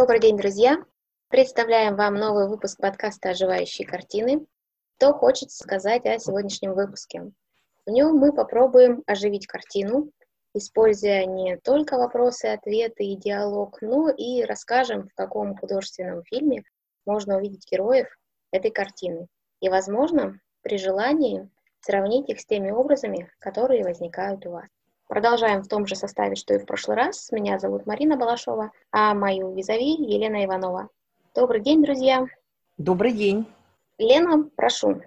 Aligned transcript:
Добрый 0.00 0.18
день, 0.18 0.38
друзья! 0.38 0.82
Представляем 1.28 1.94
вам 1.94 2.14
новый 2.14 2.48
выпуск 2.48 2.80
подкаста 2.80 3.28
«Оживающие 3.28 3.86
картины». 3.86 4.46
Что 4.96 5.12
хочется 5.12 5.62
сказать 5.62 6.06
о 6.06 6.18
сегодняшнем 6.18 6.72
выпуске? 6.72 7.30
В 7.84 7.90
нем 7.90 8.16
мы 8.16 8.32
попробуем 8.32 9.02
оживить 9.06 9.46
картину, 9.46 10.10
используя 10.54 11.26
не 11.26 11.58
только 11.58 11.98
вопросы, 11.98 12.46
ответы 12.46 13.04
и 13.04 13.14
диалог, 13.14 13.76
но 13.82 14.08
и 14.08 14.42
расскажем, 14.42 15.10
в 15.10 15.14
каком 15.14 15.54
художественном 15.54 16.24
фильме 16.24 16.62
можно 17.04 17.36
увидеть 17.36 17.70
героев 17.70 18.08
этой 18.52 18.70
картины. 18.70 19.26
И, 19.60 19.68
возможно, 19.68 20.40
при 20.62 20.78
желании 20.78 21.46
сравнить 21.80 22.30
их 22.30 22.40
с 22.40 22.46
теми 22.46 22.70
образами, 22.70 23.30
которые 23.38 23.84
возникают 23.84 24.46
у 24.46 24.52
вас. 24.52 24.79
Продолжаем 25.10 25.60
в 25.60 25.66
том 25.66 25.88
же 25.88 25.96
составе, 25.96 26.36
что 26.36 26.54
и 26.54 26.58
в 26.58 26.66
прошлый 26.66 26.96
раз. 26.96 27.32
Меня 27.32 27.58
зовут 27.58 27.84
Марина 27.84 28.16
Балашова, 28.16 28.70
а 28.92 29.12
мою 29.12 29.52
визави 29.52 29.90
Елена 29.90 30.44
Иванова. 30.44 30.88
Добрый 31.34 31.60
день, 31.60 31.82
друзья. 31.82 32.26
Добрый 32.78 33.10
день. 33.10 33.44
Лена, 33.98 34.48
прошу. 34.54 35.02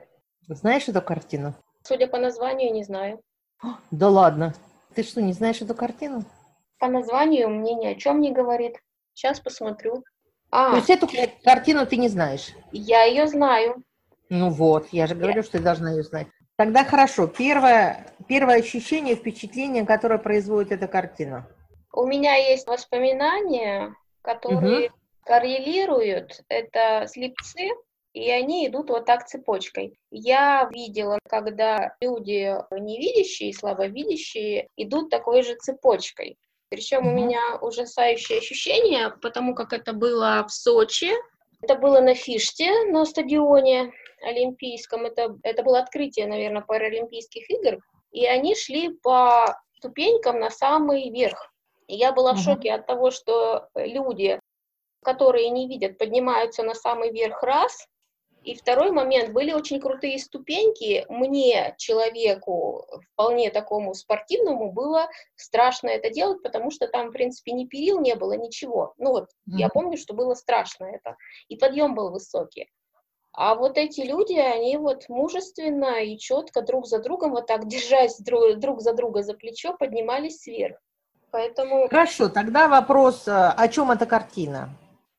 Знаешь 0.50 0.90
эту 0.90 1.02
картину? 1.02 1.54
Судя 1.84 2.08
по 2.08 2.18
названию, 2.18 2.74
не 2.74 2.84
знаю. 2.84 3.22
Да 3.92 4.10
ладно. 4.10 4.54
Ты 4.94 5.04
что, 5.04 5.22
не 5.22 5.32
знаешь 5.32 5.62
эту 5.62 5.74
картину? 5.74 6.26
По 6.80 6.90
названию 6.90 7.48
мне 7.48 7.74
ни 7.74 7.86
о 7.86 7.96
чем 7.96 8.20
не 8.20 8.34
говорит. 8.34 8.76
Сейчас 9.14 9.40
посмотрю. 9.40 10.04
А, 10.52 10.72
То 10.72 10.78
есть 10.80 10.90
эту 10.90 11.08
картину 11.46 11.86
ты 11.88 11.96
не 11.96 12.10
знаешь? 12.10 12.50
Я 12.74 13.06
ее 13.06 13.26
знаю. 13.28 13.82
Ну 14.28 14.50
вот, 14.50 14.86
я 14.92 15.08
же 15.08 15.16
говорю, 15.16 15.38
я... 15.38 15.44
что 15.44 15.54
ты 15.54 15.64
должна 15.64 15.92
ее 15.92 16.04
знать. 16.04 16.28
Тогда 16.56 16.84
хорошо. 16.84 17.28
Первое, 17.28 18.06
первое 18.28 18.60
ощущение, 18.60 19.16
впечатление, 19.16 19.86
которое 19.86 20.20
производит 20.20 20.72
эта 20.72 20.88
картина. 20.88 21.48
У 21.92 22.06
меня 22.06 22.36
есть 22.36 22.68
воспоминания, 22.68 23.96
которые 24.22 24.90
угу. 24.90 24.96
коррелируют. 25.26 26.42
Это 26.50 27.06
слепцы, 27.08 27.70
и 28.14 28.30
они 28.30 28.68
идут 28.68 28.90
вот 28.90 29.06
так 29.06 29.26
цепочкой. 29.28 29.98
Я 30.12 30.70
видела, 30.72 31.18
когда 31.28 31.96
люди 32.00 32.56
невидящие, 32.72 33.54
слабовидящие 33.54 34.70
идут 34.78 35.10
такой 35.10 35.42
же 35.42 35.56
цепочкой. 35.56 36.38
Причем 36.70 37.08
у 37.08 37.12
меня 37.12 37.58
ужасающее 37.62 38.40
ощущение, 38.40 39.12
потому 39.22 39.54
как 39.54 39.74
это 39.74 39.94
было 39.94 40.44
в 40.48 40.52
Сочи, 40.52 41.12
это 41.62 41.76
было 41.76 42.02
на 42.02 42.14
Фиште, 42.16 42.86
на 42.86 43.06
стадионе 43.06 43.92
олимпийском, 44.24 45.06
это, 45.06 45.38
это 45.44 45.64
было 45.64 45.80
открытие, 45.80 46.28
наверное, 46.28 46.62
Паралимпийских 46.62 47.50
игр, 47.50 47.80
и 48.12 48.26
они 48.26 48.56
шли 48.56 48.90
по 48.90 49.60
ступенькам 49.78 50.40
на 50.40 50.50
самый 50.50 51.10
верх. 51.10 51.52
И 51.88 51.96
я 51.96 52.12
была 52.14 52.34
в 52.34 52.40
шоке 52.40 52.74
от 52.74 52.88
того, 52.88 53.12
что 53.12 53.68
люди, 53.76 54.40
которые 55.04 55.50
не 55.50 55.68
видят, 55.68 55.98
поднимаются 55.98 56.64
на 56.64 56.74
самый 56.74 57.12
верх 57.12 57.44
раз, 57.44 57.88
и 58.44 58.56
второй 58.56 58.92
момент, 58.92 59.32
были 59.32 59.54
очень 59.54 59.80
крутые 59.80 60.20
ступеньки. 60.20 61.06
Мне, 61.08 61.76
человеку, 61.78 62.86
вполне 63.14 63.50
такому 63.50 63.94
спортивному, 63.94 64.72
было 64.72 65.08
страшно 65.36 65.88
это 65.88 66.10
делать, 66.10 66.44
потому 66.44 66.70
что 66.70 66.88
там, 66.88 67.10
в 67.10 67.14
принципе, 67.14 67.54
ни 67.54 67.66
перил 67.66 68.02
не 68.02 68.16
было, 68.16 68.34
ничего. 68.34 68.94
Ну 68.98 69.12
вот, 69.12 69.24
mm-hmm. 69.24 69.58
я 69.58 69.70
помню, 69.70 69.98
что 69.98 70.14
было 70.14 70.34
страшно 70.34 70.86
это. 70.86 71.16
И 71.48 71.56
подъем 71.56 71.96
был 71.96 72.12
высокий. 72.12 72.70
А 73.34 73.56
вот 73.56 73.78
эти 73.80 74.02
люди, 74.02 74.34
они 74.34 74.78
вот 74.78 75.10
мужественно 75.10 76.04
и 76.04 76.18
четко 76.20 76.62
друг 76.62 76.86
за 76.86 77.00
другом, 77.00 77.32
вот 77.32 77.48
так 77.48 77.68
держась 77.68 78.20
друг, 78.20 78.60
друг 78.60 78.82
за 78.82 78.94
друга 78.94 79.24
за 79.24 79.34
плечо, 79.34 79.76
поднимались 79.78 80.46
вверх. 80.46 80.78
Поэтому... 81.32 81.88
Хорошо, 81.90 82.30
тогда 82.30 82.68
вопрос, 82.68 83.28
э, 83.28 83.32
о 83.32 83.68
чем 83.68 83.90
эта 83.90 84.06
картина? 84.06 84.70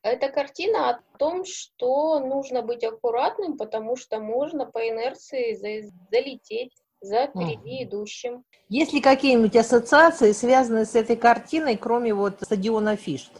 Эта 0.02 0.28
картина 0.28 0.90
о 0.90 1.00
том, 1.18 1.44
что 1.44 2.20
нужно 2.20 2.62
быть 2.62 2.84
аккуратным, 2.84 3.56
потому 3.56 3.96
что 3.96 4.20
можно 4.20 4.64
по 4.64 4.88
инерции 4.88 5.54
залететь 5.54 6.72
за 7.00 7.26
впереди 7.26 7.82
идущим. 7.84 8.44
Есть 8.68 8.92
ли 8.92 9.00
какие-нибудь 9.00 9.56
ассоциации, 9.56 10.32
связанные 10.32 10.84
с 10.84 10.94
этой 10.94 11.16
картиной, 11.16 11.76
кроме 11.76 12.14
вот 12.14 12.34
стадиона 12.42 12.96
Фишт? 12.96 13.32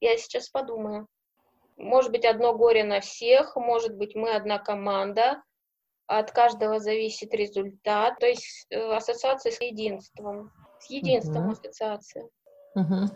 Я 0.00 0.16
сейчас 0.16 0.48
подумаю. 0.48 1.06
Может 1.82 2.12
быть, 2.12 2.24
одно 2.24 2.54
горе 2.54 2.84
на 2.84 3.00
всех, 3.00 3.56
может 3.56 3.96
быть, 3.96 4.14
мы 4.14 4.34
одна 4.34 4.58
команда, 4.58 5.42
от 6.06 6.30
каждого 6.30 6.78
зависит 6.78 7.34
результат. 7.34 8.18
То 8.20 8.26
есть 8.26 8.66
э, 8.70 8.78
ассоциация 8.94 9.50
с 9.50 9.60
единством. 9.60 10.52
С 10.78 10.88
единством 10.90 11.46
угу. 11.46 11.52
ассоциация. 11.52 12.28
Угу. 12.76 13.10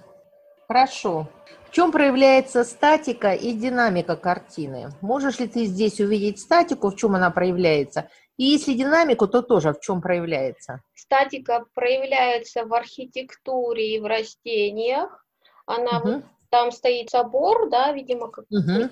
Хорошо. 0.66 1.28
В 1.68 1.70
чем 1.70 1.92
проявляется 1.92 2.64
статика 2.64 3.34
и 3.34 3.52
динамика 3.52 4.16
картины? 4.16 4.88
Можешь 5.00 5.38
ли 5.38 5.46
ты 5.46 5.64
здесь 5.64 6.00
увидеть 6.00 6.40
статику, 6.40 6.90
в 6.90 6.96
чем 6.96 7.14
она 7.14 7.30
проявляется? 7.30 8.10
И 8.36 8.44
если 8.44 8.74
динамику, 8.74 9.28
то 9.28 9.42
тоже 9.42 9.74
в 9.74 9.80
чем 9.80 10.02
проявляется? 10.02 10.82
Статика 10.94 11.64
проявляется 11.72 12.64
в 12.64 12.74
архитектуре 12.74 13.94
и 13.94 14.00
в 14.00 14.06
растениях. 14.06 15.24
Она 15.66 16.00
угу. 16.00 16.22
Там 16.56 16.72
стоит 16.72 17.10
собор, 17.10 17.68
да, 17.68 17.92
видимо, 17.92 18.28
как 18.28 18.46
угу. 18.50 18.88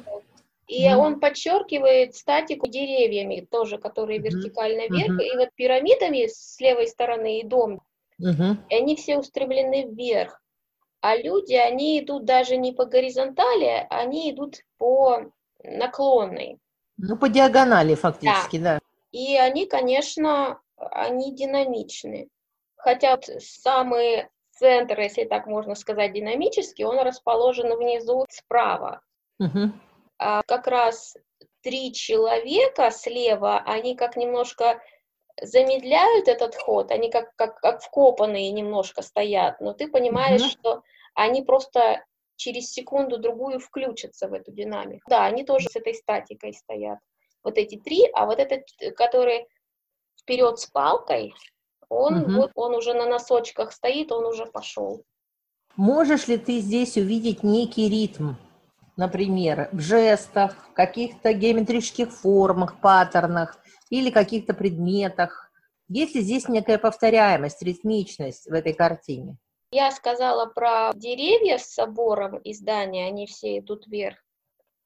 И 0.66 0.88
угу. 0.88 1.02
он 1.02 1.20
подчеркивает 1.20 2.14
статику 2.14 2.68
деревьями, 2.68 3.46
тоже, 3.50 3.78
которые 3.78 4.20
угу. 4.20 4.28
вертикально 4.28 4.86
вверх, 4.88 5.14
угу. 5.14 5.22
и 5.22 5.36
вот 5.36 5.48
пирамидами 5.54 6.26
с 6.26 6.58
левой 6.60 6.88
стороны 6.88 7.40
и 7.40 7.44
дом, 7.44 7.82
угу. 8.18 8.56
и 8.68 8.74
они 8.74 8.96
все 8.96 9.18
устремлены 9.18 9.86
вверх. 9.90 10.40
А 11.00 11.16
люди, 11.16 11.54
они 11.54 12.00
идут 12.00 12.24
даже 12.24 12.56
не 12.56 12.72
по 12.72 12.86
горизонтали, 12.86 13.86
они 13.90 14.30
идут 14.30 14.56
по 14.78 15.30
наклонной. 15.62 16.58
Ну, 16.96 17.16
по 17.16 17.28
диагонали 17.28 17.94
фактически, 17.94 18.58
да. 18.58 18.74
да. 18.74 18.80
И 19.10 19.36
они, 19.36 19.66
конечно, 19.66 20.60
они 20.76 21.34
динамичны. 21.34 22.28
Хотя 22.76 23.18
самый 23.38 24.28
центр, 24.54 25.00
если 25.00 25.24
так 25.24 25.46
можно 25.46 25.74
сказать, 25.74 26.12
динамический, 26.12 26.84
он 26.84 26.98
расположен 27.00 27.76
внизу 27.76 28.24
справа. 28.28 29.02
Угу. 29.38 29.72
А 30.18 30.42
как 30.42 30.66
раз 30.66 31.16
три 31.62 31.92
человека 31.92 32.90
слева, 32.90 33.58
они 33.64 33.96
как 33.96 34.16
немножко 34.16 34.80
замедляют 35.40 36.28
этот 36.28 36.54
ход, 36.54 36.90
они 36.90 37.10
как, 37.10 37.34
как, 37.36 37.60
как 37.60 37.82
вкопанные 37.82 38.52
немножко 38.52 39.02
стоят, 39.02 39.60
но 39.60 39.72
ты 39.72 39.88
понимаешь, 39.88 40.42
угу. 40.42 40.50
что 40.50 40.82
они 41.14 41.42
просто 41.42 42.04
через 42.36 42.72
секунду-другую 42.72 43.60
включатся 43.60 44.28
в 44.28 44.32
эту 44.32 44.52
динамику. 44.52 45.08
Да, 45.08 45.24
они 45.24 45.44
тоже 45.44 45.68
с 45.68 45.76
этой 45.76 45.94
статикой 45.94 46.52
стоят. 46.52 46.98
Вот 47.42 47.58
эти 47.58 47.76
три, 47.76 48.08
а 48.12 48.26
вот 48.26 48.38
этот, 48.38 48.62
который 48.96 49.46
вперед 50.20 50.58
с 50.58 50.66
палкой, 50.66 51.34
он, 51.94 52.22
угу. 52.22 52.32
вот, 52.32 52.50
он 52.54 52.74
уже 52.74 52.94
на 52.94 53.06
носочках 53.06 53.72
стоит, 53.72 54.12
он 54.12 54.26
уже 54.26 54.46
пошел. 54.46 55.04
Можешь 55.76 56.28
ли 56.28 56.36
ты 56.36 56.60
здесь 56.60 56.96
увидеть 56.96 57.42
некий 57.42 57.88
ритм, 57.88 58.34
например, 58.96 59.68
в 59.72 59.80
жестах, 59.80 60.54
в 60.70 60.74
каких-то 60.74 61.32
геометрических 61.32 62.12
формах, 62.12 62.80
паттернах 62.80 63.58
или 63.90 64.10
каких-то 64.10 64.54
предметах? 64.54 65.50
Есть 65.88 66.14
ли 66.14 66.22
здесь 66.22 66.48
некая 66.48 66.78
повторяемость, 66.78 67.62
ритмичность 67.62 68.46
в 68.46 68.52
этой 68.52 68.72
картине? 68.72 69.36
Я 69.70 69.90
сказала 69.90 70.46
про 70.46 70.92
деревья 70.94 71.58
с 71.58 71.74
собором 71.74 72.38
и 72.38 72.54
здания, 72.54 73.08
они 73.08 73.26
все 73.26 73.58
идут 73.58 73.86
вверх. 73.86 74.18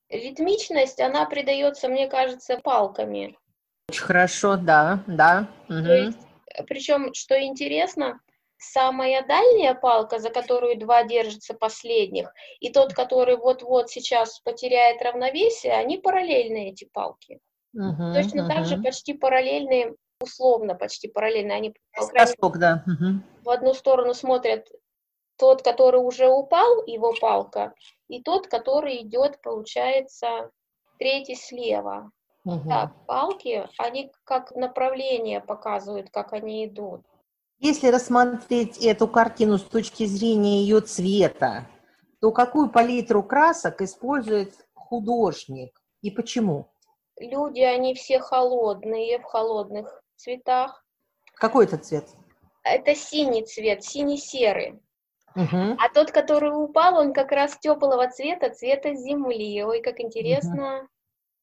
Ритмичность, 0.09 1.01
она 1.01 1.27
придается, 1.27 1.89
мне 1.89 2.09
кажется, 2.09 2.57
палками. 2.57 3.37
Очень 3.91 4.03
хорошо, 4.03 4.57
да, 4.57 5.05
да. 5.07 5.49
Угу. 5.69 5.83
То 5.83 5.95
есть, 5.95 6.19
причем, 6.67 7.15
что 7.15 7.41
интересно, 7.41 8.21
самая 8.57 9.27
дальняя 9.27 9.75
палка, 9.75 10.19
за 10.19 10.31
которую 10.31 10.79
два 10.79 11.05
держатся 11.05 11.55
последних, 11.55 12.33
и 12.61 12.71
тот, 12.71 12.93
который 12.95 13.37
вот-вот 13.37 13.91
сейчас 13.91 14.41
потеряет 14.41 15.03
равновесие, 15.03 15.73
они 15.73 15.99
параллельны, 15.99 16.71
эти 16.71 16.85
палки. 16.85 17.41
Угу, 17.75 18.15
Точно 18.15 18.43
угу. 18.43 18.53
так 18.53 18.65
же 18.65 18.79
почти 18.79 19.13
параллельные 19.15 19.95
условно 20.21 20.75
почти 20.75 21.09
параллельно. 21.09 21.55
Они, 21.55 21.75
Восток, 21.97 22.59
да. 22.59 22.85
Угу. 22.87 23.21
в 23.45 23.51
одну 23.51 23.75
сторону 23.75 24.15
смотрят 24.15 24.69
тот, 25.37 25.63
который 25.63 26.01
уже 26.01 26.29
упал, 26.29 26.85
его 26.87 27.15
палка, 27.21 27.75
и 28.09 28.23
тот, 28.23 28.49
который 28.49 29.03
идет, 29.03 29.41
получается, 29.41 30.51
третий 30.99 31.37
слева. 31.37 32.11
Угу. 32.45 32.69
Да, 32.69 32.93
палки, 33.07 33.69
они 33.79 34.13
как 34.25 34.55
направление 34.55 35.41
показывают, 35.41 36.11
как 36.11 36.33
они 36.33 36.67
идут. 36.67 37.03
Если 37.59 37.89
рассмотреть 37.89 38.79
эту 38.79 39.09
картину 39.09 39.59
с 39.59 39.65
точки 39.65 40.07
зрения 40.07 40.63
ее 40.63 40.81
цвета, 40.81 41.67
то 42.21 42.31
какую 42.31 42.71
палитру 42.71 43.23
красок 43.23 43.83
использует 43.83 44.55
художник 44.75 45.81
и 46.01 46.11
почему? 46.11 46.69
Люди, 47.19 47.61
они 47.61 47.95
все 47.95 48.21
холодные, 48.21 49.19
в 49.19 49.25
холодных 49.25 50.03
цветах. 50.17 50.85
Какой 51.35 51.65
это 51.65 51.79
цвет? 51.79 52.07
Это 52.63 52.95
синий 52.95 53.45
цвет, 53.45 53.83
синий-серый. 53.83 54.81
Угу. 55.35 55.77
А 55.79 55.89
тот, 55.93 56.11
который 56.13 56.51
упал, 56.51 56.99
он 56.99 57.13
как 57.13 57.33
раз 57.33 57.59
теплого 57.59 58.09
цвета, 58.09 58.51
цвета 58.51 58.95
земли. 58.95 59.63
Ой, 59.65 59.81
как 59.81 60.01
интересно. 60.01 60.89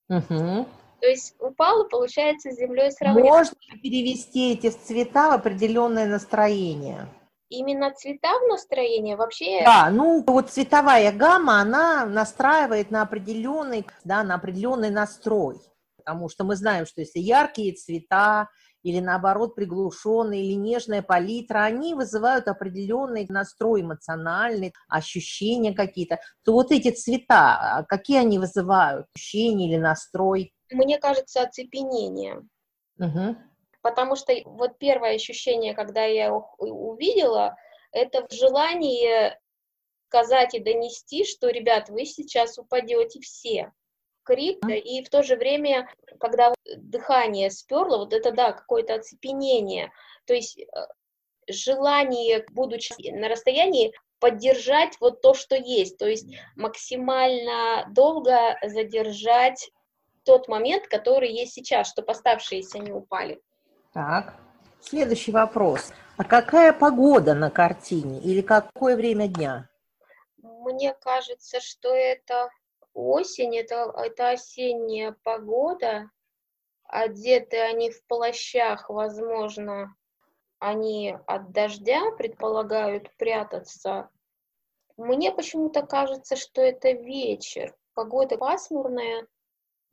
Угу. 0.09 0.65
То 1.01 1.07
есть 1.07 1.35
упал, 1.39 1.85
и 1.85 1.89
получается, 1.89 2.51
с 2.51 2.57
землей 2.57 2.91
сравнивается. 2.91 3.53
Можно 3.55 3.81
перевести 3.81 4.53
эти 4.53 4.69
цвета 4.69 5.29
в 5.29 5.33
определенное 5.33 6.07
настроение. 6.07 7.07
Именно 7.49 7.93
цвета 7.93 8.39
в 8.39 8.47
настроение 8.47 9.15
вообще... 9.15 9.63
Да, 9.63 9.89
ну 9.91 10.23
вот 10.25 10.49
цветовая 10.49 11.11
гамма, 11.11 11.61
она 11.61 12.05
настраивает 12.05 12.89
на 12.89 13.03
определенный, 13.03 13.85
да, 14.03 14.23
на 14.23 14.35
определенный 14.35 14.89
настрой. 14.89 15.57
Потому 15.97 16.29
что 16.29 16.43
мы 16.43 16.55
знаем, 16.55 16.85
что 16.85 17.01
если 17.01 17.19
яркие 17.19 17.73
цвета, 17.73 18.49
или 18.85 18.99
наоборот 18.99 19.55
приглушенная 19.55 20.37
или 20.37 20.53
нежная 20.53 21.01
палитра, 21.01 21.63
они 21.63 21.95
вызывают 21.95 22.47
определенный 22.47 23.25
настрой 23.29 23.81
эмоциональный, 23.81 24.73
ощущения 24.87 25.73
какие-то, 25.73 26.19
то 26.43 26.53
вот 26.53 26.71
эти 26.71 26.91
цвета, 26.91 27.77
а 27.77 27.83
какие 27.83 28.19
они 28.19 28.37
вызывают? 28.37 29.07
Ощущения 29.15 29.69
или 29.69 29.77
настрой? 29.77 30.53
Мне 30.71 30.97
кажется, 30.97 31.41
оцепенение. 31.41 32.41
Угу. 32.99 33.35
Потому 33.81 34.15
что 34.15 34.33
вот 34.45 34.77
первое 34.79 35.15
ощущение, 35.15 35.73
когда 35.73 36.05
я 36.05 36.33
увидела, 36.33 37.55
это 37.91 38.27
желание 38.31 39.39
сказать 40.07 40.53
и 40.53 40.59
донести, 40.59 41.25
что, 41.25 41.49
ребят, 41.49 41.89
вы 41.89 42.05
сейчас 42.05 42.57
упадете 42.57 43.19
все 43.19 43.71
крик, 44.25 44.65
и 44.67 45.03
в 45.03 45.09
то 45.09 45.23
же 45.23 45.37
время, 45.37 45.87
когда 46.19 46.53
дыхание 46.77 47.51
сперло, 47.51 47.97
вот 47.97 48.13
это, 48.13 48.31
да, 48.31 48.51
какое-то 48.51 48.95
оцепенение, 48.95 49.91
то 50.25 50.33
есть 50.33 50.57
э, 50.57 50.65
желание, 51.47 52.45
будучи 52.51 52.93
на 53.11 53.29
расстоянии, 53.29 53.93
поддержать 54.19 54.97
вот 54.99 55.21
то, 55.21 55.33
что 55.33 55.55
есть, 55.55 55.97
то 55.97 56.07
есть 56.07 56.25
максимально 56.55 57.85
долго 57.91 58.57
задержать 58.63 59.69
тот 60.25 60.47
момент, 60.47 60.87
который 60.87 61.31
есть 61.31 61.53
сейчас, 61.53 61.87
чтобы 61.89 62.11
оставшиеся 62.11 62.79
не 62.79 62.91
упали. 62.91 63.41
Так, 63.93 64.35
следующий 64.81 65.31
вопрос. 65.31 65.93
А 66.17 66.23
какая 66.23 66.73
погода 66.73 67.33
на 67.33 67.49
картине 67.49 68.19
или 68.19 68.41
какое 68.41 68.95
время 68.95 69.27
дня? 69.27 69.69
Мне 70.37 70.93
кажется, 70.93 71.59
что 71.61 71.93
это 71.93 72.49
осень, 72.93 73.57
это, 73.57 73.93
это 73.97 74.29
осенняя 74.31 75.15
погода, 75.23 76.09
одеты 76.83 77.59
они 77.59 77.91
в 77.91 78.05
плащах, 78.05 78.89
возможно, 78.89 79.95
они 80.59 81.17
от 81.27 81.51
дождя 81.51 82.11
предполагают 82.17 83.15
прятаться. 83.17 84.09
Мне 84.97 85.31
почему-то 85.31 85.85
кажется, 85.85 86.35
что 86.35 86.61
это 86.61 86.91
вечер. 86.91 87.75
Погода 87.93 88.37
пасмурная, 88.37 89.27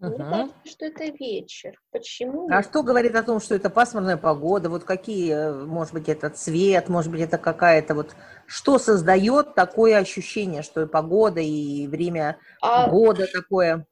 мне 0.09 0.19
кажется, 0.19 0.55
что 0.65 0.87
это 0.87 1.05
вечер. 1.05 1.81
Почему? 1.93 2.49
А 2.51 2.63
что 2.63 2.83
говорит 2.83 3.15
о 3.15 3.23
том, 3.23 3.41
что 3.41 3.55
это 3.55 3.71
пасмурная 3.71 4.17
погода? 4.17 4.69
Вот 4.69 4.85
какие, 4.85 5.33
э, 5.33 5.65
может 5.65 5.95
быть, 5.95 6.09
это 6.09 6.29
цвет, 6.31 6.89
может 6.89 7.11
быть, 7.11 7.21
это 7.21 7.39
какая-то 7.39 7.95
вот... 7.95 8.15
Что 8.47 8.79
создает 8.79 9.55
такое 9.55 9.99
ощущение, 9.99 10.63
что 10.63 10.83
и 10.83 10.87
погода, 10.87 11.41
и 11.41 11.87
время 11.87 12.39
а 12.61 12.89
года 12.89 13.27
такое? 13.33 13.87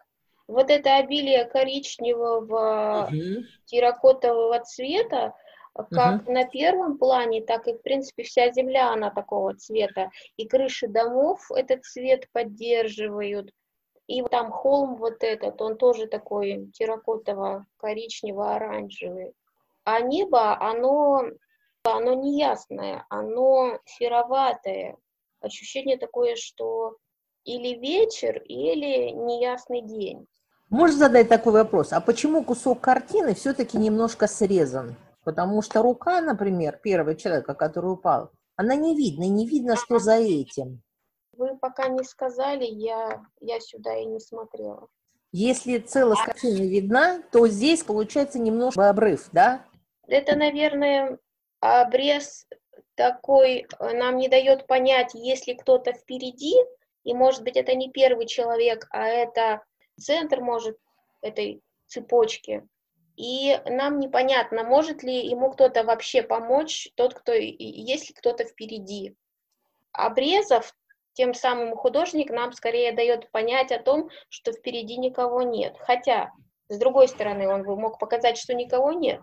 Вот 0.48 0.68
это 0.68 0.96
обилие 0.96 1.44
коричневого, 1.44 3.08
угу. 3.08 3.44
терракотового 3.66 4.60
цвета, 4.64 5.34
как 5.90 6.22
угу. 6.22 6.32
на 6.32 6.44
первом 6.44 6.98
плане, 6.98 7.42
так 7.42 7.68
и, 7.68 7.72
в 7.72 7.82
принципе, 7.82 8.24
вся 8.24 8.50
земля, 8.50 8.92
она 8.92 9.10
такого 9.10 9.54
цвета. 9.54 10.10
И 10.36 10.48
крыши 10.48 10.88
домов 10.88 11.40
этот 11.54 11.84
цвет 11.84 12.26
поддерживают. 12.32 13.50
И 14.10 14.22
там 14.22 14.50
холм 14.50 14.96
вот 14.96 15.22
этот, 15.22 15.62
он 15.62 15.76
тоже 15.76 16.08
такой 16.08 16.68
терракотово-коричнево-оранжевый. 16.76 19.34
А 19.84 20.00
небо, 20.00 20.60
оно, 20.60 21.22
оно 21.84 22.14
неясное, 22.14 23.06
оно 23.08 23.78
сероватое. 23.84 24.96
Ощущение 25.40 25.96
такое, 25.96 26.34
что 26.34 26.96
или 27.44 27.78
вечер, 27.78 28.42
или 28.42 29.10
неясный 29.10 29.82
день. 29.82 30.26
Можно 30.70 30.98
задать 30.98 31.28
такой 31.28 31.52
вопрос, 31.52 31.92
а 31.92 32.00
почему 32.00 32.42
кусок 32.42 32.80
картины 32.80 33.34
все-таки 33.34 33.78
немножко 33.78 34.26
срезан? 34.26 34.96
Потому 35.22 35.62
что 35.62 35.82
рука, 35.82 36.20
например, 36.20 36.80
первого 36.82 37.14
человека, 37.14 37.54
который 37.54 37.92
упал, 37.92 38.32
она 38.56 38.74
не 38.74 38.96
видна, 38.96 39.28
не 39.28 39.46
видно, 39.46 39.76
что 39.76 40.00
за 40.00 40.14
этим. 40.14 40.82
Пока 41.60 41.88
не 41.88 42.02
сказали, 42.04 42.64
я, 42.64 43.22
я 43.40 43.60
сюда 43.60 43.96
и 43.96 44.06
не 44.06 44.20
смотрела. 44.20 44.88
Если 45.32 45.78
целость 45.78 46.24
картины 46.24 46.66
видна, 46.68 47.22
то 47.30 47.46
здесь 47.46 47.84
получается 47.84 48.38
немножко 48.38 48.88
обрыв, 48.88 49.28
да? 49.32 49.64
Это, 50.08 50.36
наверное, 50.36 51.18
обрез 51.60 52.46
такой 52.96 53.66
нам 53.78 54.16
не 54.16 54.28
дает 54.28 54.66
понять, 54.66 55.14
если 55.14 55.54
кто-то 55.54 55.92
впереди, 55.92 56.54
и, 57.04 57.14
может 57.14 57.42
быть, 57.42 57.56
это 57.56 57.74
не 57.74 57.90
первый 57.90 58.26
человек, 58.26 58.86
а 58.90 59.06
это 59.06 59.62
центр, 59.98 60.40
может, 60.40 60.76
этой 61.22 61.62
цепочки. 61.86 62.66
И 63.16 63.58
нам 63.66 64.00
непонятно, 64.00 64.64
может 64.64 65.02
ли 65.02 65.26
ему 65.26 65.50
кто-то 65.50 65.84
вообще 65.84 66.22
помочь, 66.22 66.88
тот, 66.94 67.14
кто, 67.14 67.32
если 67.32 68.12
кто-то 68.12 68.44
впереди. 68.44 69.14
Обрезов 69.92 70.74
тем 71.12 71.34
самым 71.34 71.76
художник 71.76 72.30
нам 72.30 72.52
скорее 72.52 72.92
дает 72.92 73.30
понять 73.30 73.72
о 73.72 73.78
том, 73.78 74.08
что 74.28 74.52
впереди 74.52 74.96
никого 74.96 75.42
нет. 75.42 75.76
Хотя, 75.80 76.30
с 76.68 76.78
другой 76.78 77.08
стороны, 77.08 77.48
он 77.48 77.64
бы 77.64 77.76
мог 77.76 77.98
показать, 77.98 78.38
что 78.38 78.54
никого 78.54 78.92
нет, 78.92 79.20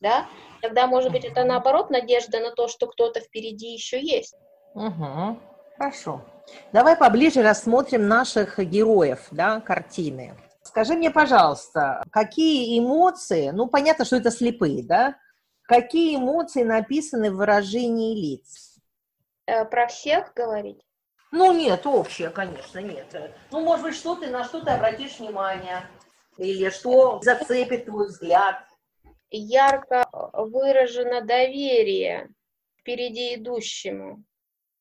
да? 0.00 0.26
Тогда, 0.62 0.86
может 0.86 1.12
быть, 1.12 1.24
это 1.24 1.44
наоборот 1.44 1.90
надежда 1.90 2.40
на 2.40 2.50
то, 2.50 2.68
что 2.68 2.86
кто-то 2.86 3.20
впереди 3.20 3.72
еще 3.72 4.00
есть. 4.00 4.34
Угу. 4.74 5.38
Хорошо. 5.76 6.22
Давай 6.72 6.96
поближе 6.96 7.42
рассмотрим 7.42 8.08
наших 8.08 8.58
героев, 8.58 9.28
да, 9.30 9.60
картины. 9.60 10.34
Скажи 10.62 10.94
мне, 10.94 11.10
пожалуйста, 11.10 12.04
какие 12.10 12.78
эмоции, 12.78 13.50
ну, 13.50 13.68
понятно, 13.68 14.04
что 14.04 14.16
это 14.16 14.30
слепые, 14.30 14.82
да? 14.82 15.16
Какие 15.62 16.16
эмоции 16.16 16.62
написаны 16.62 17.30
в 17.30 17.36
выражении 17.36 18.14
лиц? 18.14 18.78
Э, 19.46 19.64
про 19.64 19.86
всех 19.86 20.32
говорить? 20.34 20.80
Ну, 21.30 21.52
нет, 21.52 21.86
общее, 21.86 22.30
конечно, 22.30 22.78
нет. 22.78 23.34
Ну, 23.50 23.60
может 23.60 23.84
быть, 23.84 23.94
что 23.94 24.16
ты, 24.16 24.28
на 24.28 24.44
что 24.44 24.60
ты 24.60 24.70
обратишь 24.70 25.18
внимание? 25.18 25.88
Или 26.38 26.70
что 26.70 27.20
зацепит 27.22 27.86
твой 27.86 28.06
взгляд? 28.06 28.64
Ярко 29.30 30.08
выражено 30.32 31.20
доверие 31.20 32.30
впереди 32.80 33.34
идущему. 33.34 34.24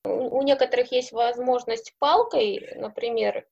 У 0.05 0.41
некоторых 0.41 0.91
есть 0.93 1.11
возможность 1.11 1.93
палкой, 1.99 2.75
например, 2.75 3.45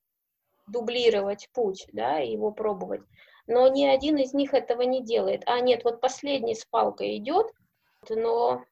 дублировать 0.67 1.49
путь, 1.53 1.87
да, 1.91 2.19
его 2.19 2.51
пробовать, 2.51 3.01
но 3.45 3.67
ни 3.67 3.85
один 3.85 4.17
из 4.17 4.33
них 4.33 4.53
этого 4.53 4.83
не 4.83 5.03
делает. 5.03 5.43
А 5.47 5.59
нет, 5.59 5.83
вот 5.83 5.99
последний 5.99 6.55
с 6.55 6.65
палкой 6.65 7.17
идет, 7.17 7.51
но 8.09 8.63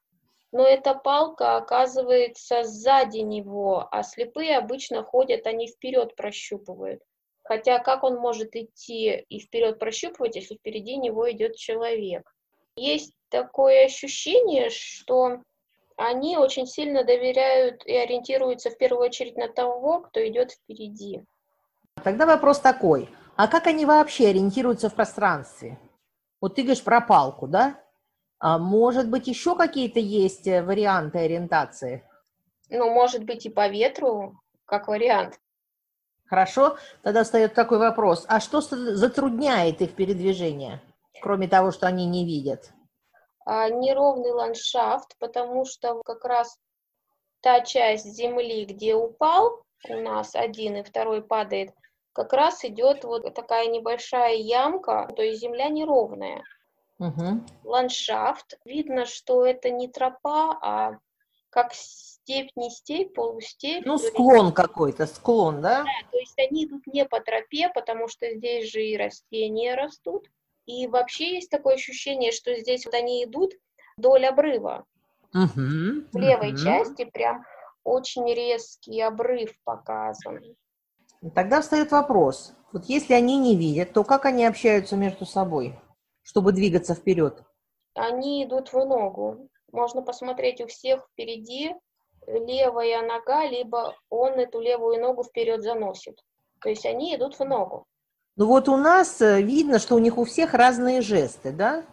но 0.53 0.67
эта 0.67 0.93
палка 0.93 1.57
оказывается 1.57 2.63
сзади 2.63 3.17
него, 3.17 3.87
а 3.91 4.03
слепые 4.03 4.55
обычно 4.55 5.03
ходят, 5.03 5.47
они 5.47 5.67
вперед 5.67 6.15
прощупывают. 6.15 7.01
Хотя 7.43 7.79
как 7.79 8.03
он 8.03 8.17
может 8.17 8.55
идти 8.55 9.25
и 9.29 9.39
вперед 9.39 9.79
прощупывать, 9.79 10.35
если 10.35 10.55
впереди 10.55 10.95
него 10.95 11.29
идет 11.31 11.55
человек? 11.55 12.31
Есть 12.75 13.13
такое 13.29 13.85
ощущение, 13.85 14.69
что 14.69 15.41
они 15.97 16.37
очень 16.37 16.67
сильно 16.67 17.03
доверяют 17.03 17.83
и 17.87 17.95
ориентируются 17.95 18.69
в 18.69 18.77
первую 18.77 19.07
очередь 19.07 19.35
на 19.35 19.47
того, 19.47 20.01
кто 20.01 20.25
идет 20.25 20.51
впереди. 20.51 21.23
Тогда 22.03 22.27
вопрос 22.27 22.59
такой, 22.59 23.09
а 23.35 23.47
как 23.47 23.65
они 23.65 23.87
вообще 23.87 24.27
ориентируются 24.27 24.89
в 24.89 24.93
пространстве? 24.93 25.79
Вот 26.39 26.55
ты 26.55 26.61
говоришь 26.61 26.83
про 26.83 27.01
палку, 27.01 27.47
да? 27.47 27.82
А 28.43 28.57
может 28.57 29.09
быть, 29.09 29.27
еще 29.27 29.55
какие-то 29.55 30.01
есть 30.01 30.47
э, 30.47 30.61
варианты 30.61 31.19
ориентации? 31.19 32.05
Ну, 32.69 32.93
может 32.93 33.23
быть, 33.23 33.45
и 33.45 33.49
по 33.49 33.69
ветру, 33.69 34.37
как 34.65 34.89
вариант. 34.89 35.39
Хорошо, 36.25 36.75
тогда 37.03 37.23
встает 37.23 37.53
такой 37.53 37.77
вопрос. 37.77 38.25
А 38.27 38.41
что 38.41 38.59
затрудняет 38.59 39.81
их 39.81 39.95
передвижение, 39.95 40.81
кроме 41.21 41.47
того, 41.47 41.71
что 41.71 41.87
они 41.87 42.05
не 42.05 42.25
видят? 42.25 42.73
А, 43.45 43.69
неровный 43.69 44.31
ландшафт, 44.31 45.15
потому 45.19 45.63
что 45.63 46.01
как 46.03 46.25
раз 46.25 46.57
та 47.39 47.61
часть 47.61 48.07
земли, 48.07 48.65
где 48.65 48.93
упал, 48.93 49.63
у 49.87 49.95
нас 49.95 50.35
один 50.35 50.75
и 50.75 50.83
второй 50.83 51.23
падает, 51.23 51.73
как 52.11 52.33
раз 52.33 52.65
идет 52.65 53.05
вот 53.05 53.33
такая 53.33 53.67
небольшая 53.67 54.35
ямка, 54.35 55.09
то 55.15 55.21
есть 55.21 55.39
земля 55.39 55.69
неровная 55.69 56.43
угу. 57.07 57.43
ландшафт. 57.63 58.59
Видно, 58.65 59.05
что 59.05 59.45
это 59.45 59.69
не 59.69 59.87
тропа, 59.87 60.57
а 60.61 60.99
как 61.49 61.73
степь, 61.73 62.49
не 62.55 62.69
степь, 62.69 63.13
полустепь. 63.13 63.85
Ну, 63.85 63.97
склон 63.97 64.45
есть... 64.45 64.55
какой-то, 64.55 65.05
склон, 65.05 65.61
да? 65.61 65.83
Да, 65.83 65.89
то 66.11 66.17
есть 66.17 66.39
они 66.39 66.65
идут 66.65 66.87
не 66.87 67.05
по 67.05 67.19
тропе, 67.19 67.69
потому 67.73 68.07
что 68.07 68.33
здесь 68.33 68.71
же 68.71 68.83
и 68.83 68.97
растения 68.97 69.75
растут. 69.75 70.27
И 70.65 70.87
вообще 70.87 71.35
есть 71.35 71.49
такое 71.49 71.75
ощущение, 71.75 72.31
что 72.31 72.55
здесь 72.55 72.85
вот 72.85 72.93
они 72.93 73.23
идут 73.25 73.53
вдоль 73.97 74.25
обрыва. 74.25 74.85
Угу, 75.33 76.09
в 76.13 76.17
левой 76.17 76.53
угу. 76.53 76.57
части 76.57 77.05
прям 77.05 77.43
очень 77.83 78.31
резкий 78.33 79.01
обрыв 79.01 79.51
показан. 79.63 80.55
Тогда 81.33 81.61
встает 81.61 81.91
вопрос, 81.91 82.53
вот 82.71 82.85
если 82.85 83.13
они 83.13 83.37
не 83.37 83.55
видят, 83.55 83.93
то 83.93 84.03
как 84.03 84.25
они 84.25 84.45
общаются 84.45 84.95
между 84.95 85.25
собой, 85.25 85.79
чтобы 86.23 86.51
двигаться 86.51 86.95
вперед? 86.95 87.43
Они 87.93 88.43
идут 88.43 88.73
в 88.73 88.85
ногу. 88.85 89.49
Можно 89.71 90.01
посмотреть 90.01 90.61
у 90.61 90.67
всех 90.67 91.07
впереди 91.11 91.75
левая 92.27 93.01
нога, 93.01 93.45
либо 93.45 93.95
он 94.09 94.33
эту 94.33 94.59
левую 94.59 94.99
ногу 95.01 95.23
вперед 95.23 95.61
заносит. 95.61 96.23
То 96.61 96.69
есть 96.69 96.85
они 96.85 97.15
идут 97.15 97.37
в 97.37 97.43
ногу. 97.43 97.85
Ну 98.35 98.47
вот 98.47 98.67
у 98.67 98.77
нас 98.77 99.21
э, 99.21 99.41
видно, 99.41 99.79
что 99.79 99.95
у 99.95 99.99
них 99.99 100.17
у 100.17 100.25
всех 100.25 100.53
разные 100.53 101.01
жесты, 101.01 101.51
да? 101.51 101.85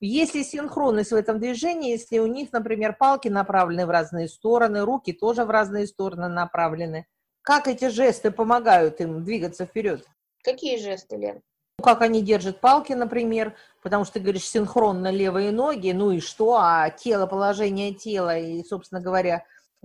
Если 0.00 0.42
синхронность 0.42 1.12
в 1.12 1.14
этом 1.14 1.38
движении, 1.38 1.92
если 1.92 2.18
у 2.18 2.26
них, 2.26 2.52
например, 2.52 2.96
палки 2.98 3.28
направлены 3.28 3.86
в 3.86 3.90
разные 3.90 4.28
стороны, 4.28 4.84
руки 4.84 5.12
тоже 5.12 5.44
в 5.44 5.50
разные 5.50 5.86
стороны 5.86 6.28
направлены, 6.28 7.06
как 7.42 7.68
эти 7.68 7.88
жесты 7.88 8.30
помогают 8.30 9.00
им 9.00 9.24
двигаться 9.24 9.64
вперед? 9.64 10.04
Какие 10.42 10.76
жесты, 10.78 11.16
Лен? 11.16 11.42
Ну, 11.78 11.84
как 11.84 12.00
они 12.00 12.22
держат 12.22 12.60
палки, 12.60 12.94
например, 12.94 13.54
потому 13.82 14.04
что 14.04 14.14
ты 14.14 14.20
говоришь 14.20 14.48
синхронно 14.48 15.10
левые 15.10 15.52
ноги, 15.52 15.92
ну 15.92 16.10
и 16.10 16.20
что, 16.20 16.56
а 16.56 16.88
тело, 16.90 17.26
положение 17.26 17.92
тела 17.92 18.38
и, 18.38 18.64
собственно 18.64 19.00
говоря, 19.00 19.44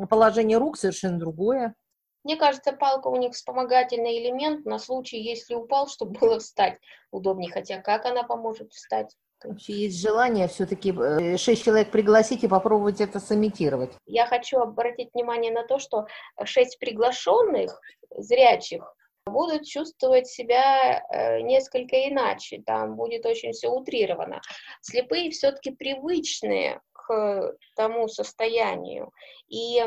положение 0.09 0.57
рук 0.57 0.77
совершенно 0.77 1.19
другое. 1.19 1.75
Мне 2.23 2.37
кажется, 2.37 2.71
палка 2.71 3.07
у 3.07 3.15
них 3.17 3.33
вспомогательный 3.33 4.19
элемент 4.19 4.65
на 4.65 4.79
случай, 4.79 5.17
если 5.17 5.55
упал, 5.55 5.87
чтобы 5.87 6.17
было 6.19 6.39
встать 6.39 6.79
удобнее. 7.11 7.51
Хотя 7.51 7.81
как 7.81 8.05
она 8.05 8.23
поможет 8.23 8.71
встать? 8.71 9.17
Вообще 9.43 9.73
есть 9.73 9.99
желание 9.99 10.47
все-таки 10.47 10.93
э, 10.93 11.35
шесть 11.37 11.63
человек 11.65 11.89
пригласить 11.89 12.43
и 12.43 12.47
попробовать 12.47 13.01
это 13.01 13.19
сымитировать. 13.19 13.91
Я 14.05 14.27
хочу 14.27 14.59
обратить 14.59 15.09
внимание 15.15 15.51
на 15.51 15.65
то, 15.65 15.79
что 15.79 16.05
шесть 16.43 16.77
приглашенных 16.77 17.81
зрячих 18.15 18.83
будут 19.25 19.65
чувствовать 19.65 20.27
себя 20.27 21.03
э, 21.09 21.41
несколько 21.41 22.09
иначе, 22.09 22.61
там 22.65 22.95
будет 22.95 23.25
очень 23.25 23.51
все 23.51 23.69
утрировано. 23.69 24.41
Слепые 24.81 25.29
все-таки 25.31 25.71
привычные 25.71 26.81
к 26.91 27.55
тому 27.75 28.07
состоянию. 28.07 29.11
И 29.47 29.83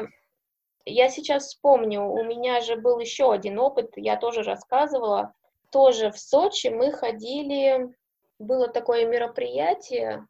я 0.84 1.08
сейчас 1.08 1.48
вспомню, 1.48 2.02
у 2.02 2.22
меня 2.24 2.60
же 2.60 2.76
был 2.76 2.98
еще 2.98 3.32
один 3.32 3.58
опыт, 3.58 3.92
я 3.96 4.16
тоже 4.16 4.42
рассказывала, 4.42 5.32
тоже 5.70 6.10
в 6.10 6.18
Сочи 6.18 6.68
мы 6.68 6.92
ходили 6.92 7.94
было 8.38 8.68
такое 8.68 9.06
мероприятие, 9.06 10.26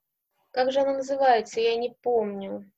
как 0.50 0.70
же 0.70 0.80
оно 0.80 0.92
называется, 0.94 1.61
я 1.61 1.75
не 1.76 1.90
помню. 2.02 2.70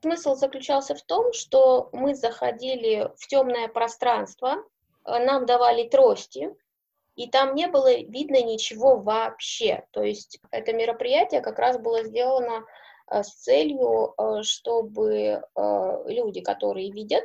Смысл 0.00 0.34
заключался 0.34 0.94
в 0.94 1.02
том, 1.02 1.32
что 1.32 1.90
мы 1.92 2.14
заходили 2.14 3.10
в 3.16 3.26
темное 3.26 3.68
пространство, 3.68 4.64
нам 5.04 5.46
давали 5.46 5.88
трости, 5.88 6.54
и 7.16 7.28
там 7.28 7.54
не 7.54 7.66
было 7.66 7.92
видно 7.94 8.42
ничего 8.42 8.96
вообще. 8.96 9.84
То 9.90 10.02
есть 10.02 10.38
это 10.50 10.72
мероприятие 10.72 11.40
как 11.40 11.58
раз 11.58 11.78
было 11.78 12.04
сделано 12.04 12.64
э, 13.10 13.22
с 13.22 13.30
целью, 13.34 14.14
э, 14.16 14.42
чтобы 14.42 15.42
люди, 16.06 16.40
которые 16.40 16.92
видят, 16.92 17.24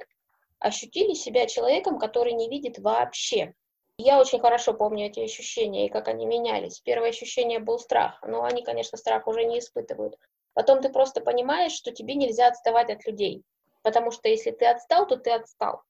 ощутили 0.59 1.13
себя 1.13 1.45
человеком, 1.45 1.99
который 1.99 2.33
не 2.33 2.49
видит 2.49 2.79
вообще. 2.79 3.53
Я 3.97 4.19
очень 4.19 4.39
хорошо 4.39 4.73
помню 4.73 5.07
эти 5.07 5.19
ощущения 5.19 5.85
и 5.85 5.89
как 5.89 6.07
они 6.07 6.25
менялись. 6.25 6.79
Первое 6.79 7.09
ощущение 7.09 7.59
был 7.59 7.77
страх, 7.77 8.19
но 8.25 8.43
они, 8.43 8.63
конечно, 8.63 8.97
страх 8.97 9.27
уже 9.27 9.43
не 9.43 9.59
испытывают. 9.59 10.17
Потом 10.53 10.81
ты 10.81 10.89
просто 10.89 11.21
понимаешь, 11.21 11.73
что 11.73 11.91
тебе 11.91 12.15
нельзя 12.15 12.47
отставать 12.47 12.89
от 12.89 13.05
людей, 13.05 13.43
потому 13.81 14.11
что 14.11 14.29
если 14.29 14.51
ты 14.51 14.65
отстал, 14.65 15.05
то 15.05 15.17
ты 15.17 15.31
отстал. 15.31 15.83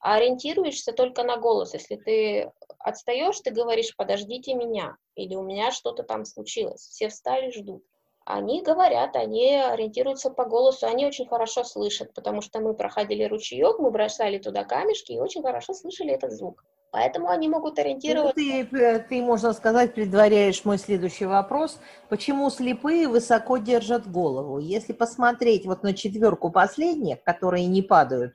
А 0.00 0.14
ориентируешься 0.14 0.92
только 0.92 1.24
на 1.24 1.36
голос. 1.36 1.74
Если 1.74 1.96
ты 1.96 2.52
отстаешь, 2.78 3.40
ты 3.40 3.50
говоришь, 3.50 3.96
подождите 3.96 4.54
меня, 4.54 4.96
или 5.14 5.34
у 5.34 5.42
меня 5.42 5.72
что-то 5.72 6.02
там 6.02 6.24
случилось. 6.24 6.82
Все 6.82 7.08
встали, 7.08 7.50
ждут. 7.50 7.82
Они 8.24 8.62
говорят, 8.62 9.16
они 9.16 9.56
ориентируются 9.56 10.28
по 10.28 10.44
голосу, 10.44 10.86
они 10.86 11.06
очень 11.06 11.26
хорошо 11.26 11.64
слышат, 11.64 12.12
потому 12.12 12.42
что 12.42 12.60
мы 12.60 12.74
проходили 12.74 13.24
ручеек, 13.24 13.78
мы 13.78 13.90
бросали 13.90 14.36
туда 14.36 14.64
камешки 14.64 15.12
и 15.12 15.18
очень 15.18 15.42
хорошо 15.42 15.72
слышали 15.72 16.12
этот 16.12 16.32
звук. 16.32 16.62
Поэтому 16.90 17.28
они 17.28 17.48
могут 17.48 17.76
ну, 17.76 17.82
ориентироваться. 17.82 18.34
Ты, 18.34 18.98
ты, 19.08 19.22
можно 19.22 19.54
сказать, 19.54 19.94
предваряешь 19.94 20.64
мой 20.66 20.78
следующий 20.78 21.24
вопрос. 21.24 21.78
Почему 22.10 22.50
слепые 22.50 23.08
высоко 23.08 23.56
держат 23.56 24.10
голову? 24.10 24.58
Если 24.58 24.92
посмотреть 24.92 25.64
вот 25.66 25.82
на 25.82 25.94
четверку 25.94 26.50
последних, 26.50 27.22
которые 27.24 27.66
не 27.66 27.80
падают, 27.80 28.34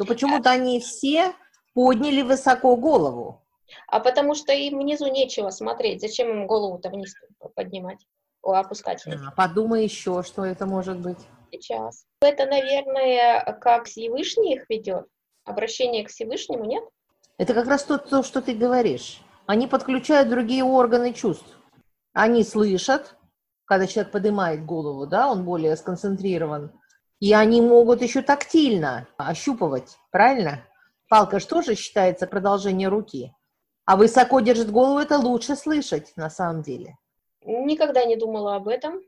то 0.00 0.06
почему-то 0.06 0.48
они 0.50 0.80
все 0.80 1.34
подняли 1.74 2.22
высоко 2.22 2.74
голову. 2.74 3.42
А 3.86 4.00
потому 4.00 4.34
что 4.34 4.50
им 4.50 4.78
внизу 4.78 5.06
нечего 5.08 5.50
смотреть. 5.50 6.00
Зачем 6.00 6.30
им 6.30 6.46
голову-то 6.46 6.88
вниз 6.88 7.14
поднимать? 7.54 7.98
О, 8.40 8.54
опускать. 8.54 9.06
А, 9.06 9.30
подумай 9.32 9.84
еще, 9.84 10.22
что 10.22 10.46
это 10.46 10.64
может 10.64 10.98
быть. 11.00 11.18
Сейчас. 11.52 12.06
Это, 12.22 12.46
наверное, 12.46 13.58
как 13.60 13.84
Всевышний 13.84 14.54
их 14.54 14.70
ведет. 14.70 15.04
Обращение 15.44 16.06
к 16.06 16.08
Всевышнему, 16.08 16.64
нет? 16.64 16.82
Это 17.36 17.52
как 17.52 17.66
раз 17.66 17.84
то, 17.84 17.98
то, 17.98 18.22
что 18.22 18.40
ты 18.40 18.54
говоришь. 18.54 19.20
Они 19.44 19.66
подключают 19.66 20.30
другие 20.30 20.64
органы 20.64 21.12
чувств. 21.12 21.58
Они 22.14 22.42
слышат, 22.42 23.16
когда 23.66 23.86
человек 23.86 24.12
поднимает 24.12 24.64
голову, 24.64 25.06
да, 25.06 25.30
он 25.30 25.44
более 25.44 25.76
сконцентрирован. 25.76 26.72
И 27.20 27.32
они 27.34 27.60
могут 27.60 28.02
еще 28.02 28.22
тактильно 28.22 29.06
ощупывать, 29.16 29.98
правильно? 30.10 30.64
Палка 31.08 31.38
же 31.38 31.46
тоже 31.46 31.74
считается 31.74 32.26
продолжение 32.26 32.88
руки. 32.88 33.34
А 33.84 33.96
высоко 33.96 34.40
держит 34.40 34.70
голову, 34.70 34.98
это 34.98 35.18
лучше 35.18 35.56
слышать 35.56 36.12
на 36.16 36.30
самом 36.30 36.62
деле. 36.62 36.96
Никогда 37.44 38.04
не 38.04 38.16
думала 38.16 38.56
об 38.56 38.68
этом. 38.68 39.00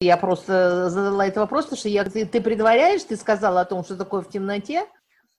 Я 0.00 0.16
просто 0.16 0.88
задала 0.88 1.26
этот 1.26 1.38
вопрос, 1.38 1.64
потому 1.64 1.78
что 1.78 1.88
я, 1.90 2.04
ты, 2.04 2.24
ты 2.24 2.40
предваряешь, 2.40 3.04
ты 3.04 3.16
сказала 3.16 3.60
о 3.60 3.64
том, 3.66 3.84
что 3.84 3.96
такое 3.96 4.22
в 4.22 4.30
темноте, 4.30 4.86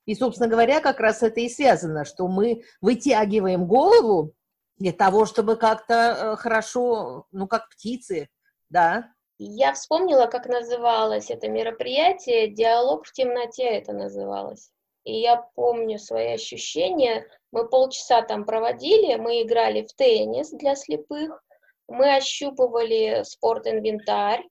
и, 0.06 0.14
собственно 0.14 0.50
говоря, 0.50 0.82
как 0.82 1.00
раз 1.00 1.24
это 1.24 1.40
и 1.40 1.50
связано, 1.50 2.06
что 2.06 2.28
мы 2.28 2.64
вытягиваем 2.82 3.66
голову 3.66 4.34
для 4.78 4.92
того, 4.92 5.26
чтобы 5.26 5.56
как-то 5.56 5.94
э, 5.94 6.36
хорошо, 6.36 7.26
ну, 7.32 7.48
как 7.48 7.70
птицы, 7.70 8.30
да. 8.70 9.12
Я 9.44 9.74
вспомнила, 9.74 10.28
как 10.28 10.46
называлось 10.46 11.32
это 11.32 11.50
мероприятие, 11.50 12.48
«Диалог 12.48 13.08
в 13.08 13.12
темноте» 13.12 13.64
это 13.64 13.92
называлось. 13.92 14.70
И 15.04 15.20
я 15.20 15.38
помню 15.56 15.98
свои 15.98 16.34
ощущения. 16.34 17.26
Мы 17.52 17.68
полчаса 17.68 18.22
там 18.22 18.46
проводили, 18.46 19.16
мы 19.16 19.42
играли 19.42 19.82
в 19.82 19.96
теннис 19.96 20.52
для 20.52 20.76
слепых, 20.76 21.44
мы 21.88 22.16
ощупывали 22.16 23.24
спорт-инвентарь 23.24 24.48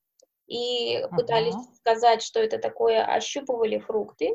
и 0.49 1.07
пытались 1.17 1.55
сказать, 1.77 2.21
что 2.21 2.41
это 2.41 2.59
такое, 2.59 3.05
ощупывали 3.05 3.79
фрукты. 3.79 4.35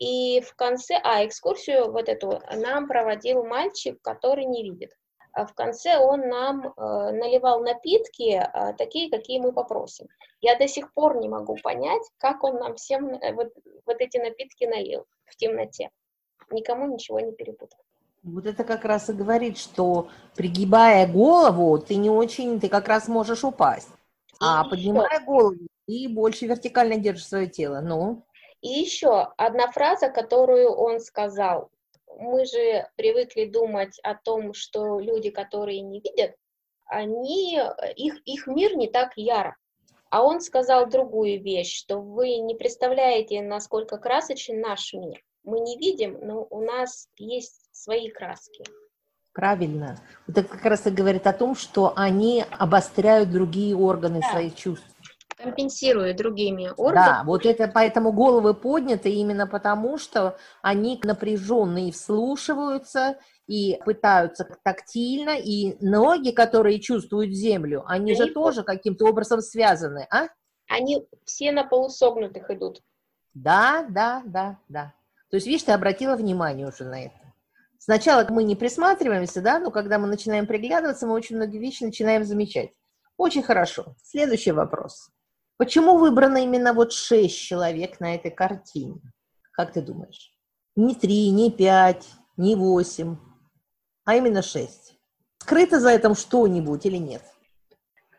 И 0.00 0.40
в 0.40 0.56
конце, 0.56 0.98
а, 1.04 1.24
экскурсию 1.24 1.92
вот 1.92 2.08
эту 2.08 2.42
нам 2.56 2.88
проводил 2.88 3.44
мальчик, 3.44 4.02
который 4.02 4.46
не 4.46 4.64
видит. 4.64 4.90
А 5.36 5.44
в 5.44 5.52
конце 5.52 5.98
он 5.98 6.28
нам 6.28 6.66
э, 6.66 6.70
наливал 7.12 7.60
напитки, 7.60 8.40
э, 8.40 8.72
такие, 8.78 9.10
какие 9.10 9.38
мы 9.38 9.52
попросим. 9.52 10.06
Я 10.40 10.56
до 10.56 10.66
сих 10.66 10.94
пор 10.94 11.18
не 11.18 11.28
могу 11.28 11.58
понять, 11.62 12.00
как 12.16 12.42
он 12.42 12.54
нам 12.58 12.76
всем 12.76 13.08
э, 13.08 13.34
вот, 13.34 13.52
вот 13.84 13.96
эти 14.00 14.16
напитки 14.16 14.64
налил 14.64 15.04
в 15.26 15.36
темноте. 15.36 15.90
Никому 16.50 16.86
ничего 16.86 17.20
не 17.20 17.32
перепутал. 17.32 17.78
Вот 18.22 18.46
это 18.46 18.64
как 18.64 18.86
раз 18.86 19.10
и 19.10 19.12
говорит, 19.12 19.58
что 19.58 20.08
пригибая 20.36 21.06
голову, 21.06 21.78
ты 21.78 21.96
не 21.96 22.08
очень, 22.08 22.58
ты 22.58 22.70
как 22.70 22.88
раз 22.88 23.06
можешь 23.06 23.44
упасть. 23.44 23.90
И 23.90 24.36
а 24.40 24.60
еще... 24.60 24.70
поднимая 24.70 25.20
голову, 25.20 25.58
и 25.86 26.08
больше 26.08 26.46
вертикально 26.46 26.96
держишь 26.96 27.28
свое 27.28 27.46
тело. 27.46 27.82
Ну? 27.82 28.24
И 28.62 28.68
еще 28.68 29.34
одна 29.36 29.70
фраза, 29.70 30.08
которую 30.08 30.70
он 30.70 30.98
сказал. 30.98 31.70
Мы 32.18 32.46
же 32.46 32.88
привыкли 32.96 33.44
думать 33.44 33.98
о 34.02 34.14
том, 34.14 34.54
что 34.54 34.98
люди, 34.98 35.30
которые 35.30 35.80
не 35.82 36.00
видят, 36.00 36.34
они, 36.86 37.60
их, 37.96 38.20
их 38.24 38.46
мир 38.46 38.76
не 38.76 38.88
так 38.88 39.12
яр. 39.16 39.56
А 40.08 40.24
он 40.24 40.40
сказал 40.40 40.88
другую 40.88 41.42
вещь, 41.42 41.76
что 41.76 42.00
вы 42.00 42.38
не 42.38 42.54
представляете, 42.54 43.42
насколько 43.42 43.98
красочен 43.98 44.60
наш 44.60 44.92
мир. 44.94 45.22
Мы 45.44 45.60
не 45.60 45.76
видим, 45.76 46.18
но 46.22 46.46
у 46.48 46.60
нас 46.62 47.08
есть 47.16 47.68
свои 47.72 48.08
краски. 48.08 48.64
Правильно. 49.32 50.00
Это 50.26 50.42
как 50.42 50.64
раз 50.64 50.86
и 50.86 50.90
говорит 50.90 51.26
о 51.26 51.32
том, 51.34 51.54
что 51.54 51.92
они 51.94 52.44
обостряют 52.50 53.30
другие 53.30 53.76
органы 53.76 54.20
да. 54.20 54.30
своих 54.30 54.54
чувств. 54.54 54.86
Компенсирует 55.36 56.16
другими 56.16 56.72
органами. 56.76 57.06
Да, 57.06 57.22
вот 57.24 57.46
это 57.46 57.68
поэтому 57.68 58.12
головы 58.12 58.54
подняты 58.54 59.10
именно 59.10 59.46
потому, 59.46 59.98
что 59.98 60.36
они 60.62 61.00
напряженные 61.04 61.92
вслушиваются 61.92 63.18
и 63.46 63.78
пытаются 63.84 64.48
тактильно, 64.64 65.36
и 65.38 65.76
ноги, 65.84 66.30
которые 66.30 66.80
чувствуют 66.80 67.32
землю, 67.32 67.84
они, 67.86 68.12
они 68.12 68.14
же 68.14 68.32
тоже 68.32 68.62
каким-то 68.62 69.06
образом 69.06 69.40
связаны, 69.40 70.06
а? 70.10 70.28
Они 70.68 71.06
все 71.24 71.52
на 71.52 71.64
полусогнутых 71.64 72.50
идут. 72.50 72.82
Да, 73.34 73.86
да, 73.88 74.22
да, 74.24 74.58
да. 74.68 74.94
То 75.30 75.36
есть, 75.36 75.46
видишь, 75.46 75.64
ты 75.64 75.72
обратила 75.72 76.16
внимание 76.16 76.66
уже 76.66 76.84
на 76.84 77.04
это. 77.04 77.14
Сначала 77.78 78.26
мы 78.30 78.42
не 78.42 78.56
присматриваемся, 78.56 79.42
да, 79.42 79.58
но 79.60 79.70
когда 79.70 79.98
мы 79.98 80.08
начинаем 80.08 80.46
приглядываться, 80.46 81.06
мы 81.06 81.12
очень 81.12 81.36
многие 81.36 81.58
вещи 81.58 81.84
начинаем 81.84 82.24
замечать. 82.24 82.70
Очень 83.16 83.42
хорошо. 83.42 83.94
Следующий 84.02 84.52
вопрос. 84.52 85.10
Почему 85.56 85.96
выбрано 85.96 86.38
именно 86.38 86.74
вот 86.74 86.92
шесть 86.92 87.38
человек 87.38 87.98
на 88.00 88.14
этой 88.14 88.30
картине? 88.30 89.00
Как 89.52 89.72
ты 89.72 89.80
думаешь? 89.80 90.32
Не 90.74 90.94
три, 90.94 91.30
не 91.30 91.50
пять, 91.50 92.06
не 92.36 92.54
восемь, 92.54 93.16
а 94.04 94.16
именно 94.16 94.42
шесть. 94.42 94.98
Скрыто 95.38 95.80
за 95.80 95.90
этим 95.90 96.14
что-нибудь 96.14 96.84
или 96.84 96.98
нет? 96.98 97.22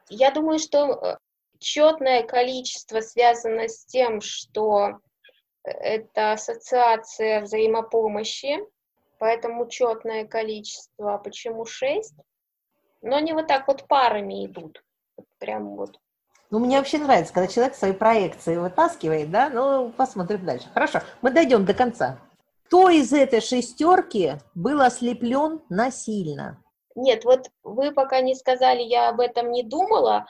Я 0.09 0.31
думаю, 0.31 0.57
что 0.57 0.93
э, 0.93 1.17
четное 1.59 2.23
количество 2.23 3.01
связано 3.01 3.67
с 3.67 3.85
тем, 3.85 4.21
что 4.21 4.99
это 5.63 6.31
ассоциация 6.31 7.41
взаимопомощи, 7.41 8.57
поэтому 9.19 9.67
четное 9.67 10.25
количество. 10.25 11.17
Почему 11.17 11.65
шесть? 11.65 12.15
Но 13.01 13.17
они 13.17 13.33
вот 13.33 13.47
так 13.47 13.67
вот 13.67 13.87
парами 13.87 14.45
идут. 14.45 14.83
Прям 15.37 15.75
вот 15.75 15.99
ну, 16.49 16.59
мне 16.59 16.77
вообще 16.77 16.97
нравится, 16.97 17.33
когда 17.33 17.47
человек 17.47 17.75
свои 17.75 17.91
проекции 17.91 18.57
вытаскивает, 18.57 19.31
да, 19.31 19.49
ну, 19.49 19.91
посмотрим 19.91 20.45
дальше. 20.45 20.67
Хорошо, 20.73 21.01
мы 21.21 21.31
дойдем 21.31 21.65
до 21.65 21.73
конца. 21.73 22.19
Кто 22.65 22.89
из 22.89 23.13
этой 23.13 23.41
шестерки 23.41 24.33
был 24.55 24.81
ослеплен 24.81 25.61
насильно? 25.69 26.63
Нет, 26.95 27.25
вот 27.25 27.49
вы 27.63 27.91
пока 27.91 28.21
не 28.21 28.35
сказали, 28.35 28.81
я 28.81 29.09
об 29.09 29.19
этом 29.19 29.51
не 29.51 29.63
думала. 29.63 30.25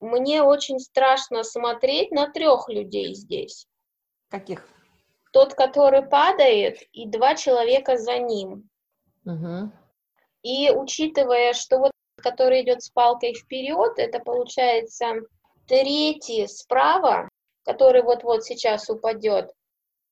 Мне 0.00 0.42
очень 0.42 0.78
страшно 0.78 1.44
смотреть 1.44 2.10
на 2.10 2.30
трех 2.30 2.68
людей 2.68 3.14
здесь. 3.14 3.66
Каких? 4.28 4.68
Тот, 5.32 5.54
который 5.54 6.02
падает, 6.02 6.78
и 6.92 7.08
два 7.08 7.34
человека 7.34 7.96
за 7.96 8.18
ним. 8.18 8.68
Угу. 9.24 9.70
И 10.42 10.70
учитывая, 10.70 11.54
что 11.54 11.78
вот 11.78 11.90
который 12.16 12.62
идет 12.62 12.82
с 12.82 12.90
палкой 12.90 13.34
вперед, 13.34 13.98
это 13.98 14.18
получается 14.18 15.06
Третий 15.66 16.46
справа, 16.46 17.28
который 17.64 18.02
вот-вот 18.02 18.44
сейчас 18.44 18.88
упадет, 18.90 19.50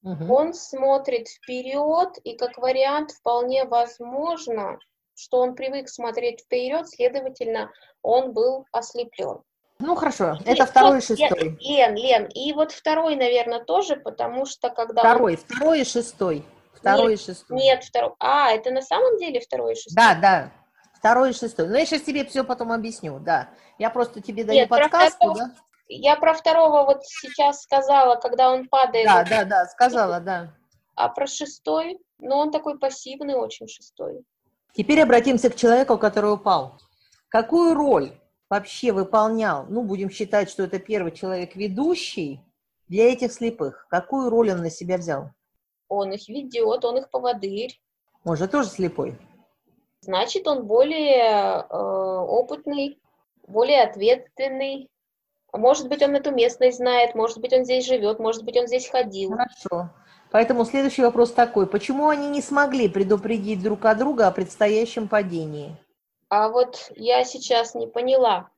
угу. 0.03 0.35
он 0.35 0.55
смотрит 0.55 1.29
вперед, 1.29 2.17
и 2.25 2.37
как 2.37 2.59
вариант 2.59 3.11
вполне 3.13 3.65
возможно, 3.65 4.79
что 5.15 5.39
он 5.39 5.55
привык 5.55 5.89
смотреть 5.89 6.41
вперед, 6.41 6.89
следовательно, 6.89 7.71
он 8.03 8.33
был 8.33 8.67
ослеплен. 8.73 9.43
Ну 9.79 9.97
хорошо, 9.97 10.39
это 10.45 10.63
и 10.63 10.67
второй 10.67 10.99
и 10.99 11.03
шестой. 11.03 11.59
Лен, 11.61 11.97
Лен, 11.97 12.27
и 12.27 12.53
вот 12.53 12.71
второй, 12.73 13.17
наверное, 13.17 13.65
тоже, 13.65 13.97
потому 13.97 14.47
что 14.47 14.71
когда... 14.71 15.03
Второй, 15.03 15.33
он... 15.33 15.39
второй 15.39 15.81
и 15.81 15.85
шестой. 15.85 16.45
Второй 16.73 17.11
нет, 17.11 17.21
и 17.21 17.25
шестой. 17.25 17.57
Нет, 17.59 17.85
второй. 17.85 18.13
А, 18.21 18.53
это 18.53 18.71
на 18.71 18.83
самом 18.83 19.19
деле 19.19 19.41
второй 19.41 19.73
и 19.73 19.77
шестой? 19.77 19.95
Да, 19.95 20.15
да. 20.15 20.53
Второй 21.03 21.31
и 21.31 21.33
шестой. 21.33 21.67
Ну, 21.67 21.75
я 21.75 21.85
сейчас 21.85 22.03
тебе 22.03 22.25
все 22.25 22.45
потом 22.45 22.71
объясню, 22.71 23.19
да. 23.19 23.49
Я 23.77 23.91
просто 23.91 24.21
тебе 24.21 24.45
даю 24.45 24.61
Нет, 24.61 24.69
подсказку, 24.69 25.35
да? 25.35 25.53
Я 25.89 26.15
про 26.15 26.33
второго 26.33 26.85
вот 26.85 27.05
сейчас 27.05 27.63
сказала, 27.63 28.15
когда 28.15 28.53
он 28.53 28.69
падает. 28.69 29.07
Да, 29.07 29.25
да, 29.25 29.45
да, 29.45 29.67
сказала, 29.67 30.21
да. 30.21 30.55
А 30.95 31.09
про 31.09 31.27
шестой, 31.27 31.99
ну, 32.19 32.37
он 32.37 32.53
такой 32.53 32.79
пассивный 32.79 33.35
очень 33.35 33.67
шестой. 33.67 34.23
Теперь 34.77 35.03
обратимся 35.03 35.51
к 35.51 35.57
человеку, 35.57 35.99
который 35.99 36.33
упал. 36.35 36.79
Какую 37.29 37.75
роль 37.75 38.13
вообще 38.49 38.93
выполнял, 38.93 39.67
ну, 39.69 39.83
будем 39.83 40.09
считать, 40.09 40.49
что 40.49 40.63
это 40.63 40.79
первый 40.79 41.11
человек 41.11 41.57
ведущий 41.57 42.41
для 42.87 43.13
этих 43.13 43.33
слепых? 43.33 43.89
Какую 43.91 44.31
роль 44.31 44.53
он 44.53 44.59
на 44.59 44.71
себя 44.71 44.99
взял? 44.99 45.33
Он 45.89 46.13
их 46.13 46.29
ведет, 46.29 46.85
он 46.85 46.99
их 46.99 47.11
поводырь. 47.11 47.77
Может, 48.23 48.53
тоже 48.53 48.69
слепой? 48.69 49.19
Значит, 50.03 50.47
он 50.47 50.67
более 50.67 51.65
э, 51.69 51.77
опытный, 51.77 53.01
более 53.47 53.83
ответственный. 53.83 54.89
Может 55.53 55.89
быть, 55.89 56.03
он 56.03 56.15
эту 56.15 56.31
местность 56.33 56.79
знает, 56.79 57.15
может 57.15 57.39
быть, 57.39 57.53
он 57.53 57.65
здесь 57.65 57.87
живет, 57.87 58.19
может 58.19 58.45
быть, 58.45 58.57
он 58.57 58.67
здесь 58.67 58.89
ходил. 58.89 59.31
Хорошо. 59.31 59.91
Поэтому 60.31 60.65
следующий 60.65 61.03
вопрос 61.03 61.33
такой. 61.33 61.67
Почему 61.67 62.09
они 62.09 62.29
не 62.29 62.41
смогли 62.41 62.89
предупредить 62.89 63.63
друг 63.63 63.85
о 63.85 63.95
друга 63.95 64.27
о 64.27 64.33
предстоящем 64.33 65.09
падении? 65.09 65.77
А 66.31 66.49
вот 66.49 66.91
я 66.97 67.25
сейчас 67.25 67.75
не 67.75 67.87
поняла. 67.87 68.49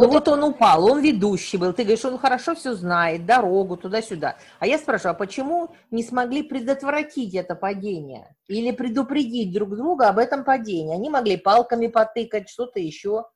Ну 0.00 0.06
вот, 0.06 0.14
вот 0.14 0.28
он 0.28 0.44
упал, 0.44 0.90
он 0.90 1.02
ведущий 1.02 1.58
был. 1.58 1.74
Ты 1.74 1.82
говоришь, 1.82 2.04
он 2.06 2.16
хорошо 2.16 2.54
все 2.54 2.72
знает, 2.72 3.26
дорогу 3.26 3.76
туда-сюда. 3.76 4.36
А 4.58 4.66
я 4.66 4.78
спрашиваю, 4.78 5.12
а 5.12 5.18
почему 5.18 5.68
не 5.90 6.02
смогли 6.02 6.42
предотвратить 6.42 7.34
это 7.34 7.54
падение? 7.54 8.34
Или 8.48 8.70
предупредить 8.70 9.52
друг 9.52 9.76
друга 9.76 10.08
об 10.08 10.18
этом 10.18 10.44
падении? 10.44 10.94
Они 10.94 11.10
могли 11.10 11.36
палками 11.36 11.88
потыкать, 11.88 12.48
что-то 12.48 12.80
еще 12.80 13.26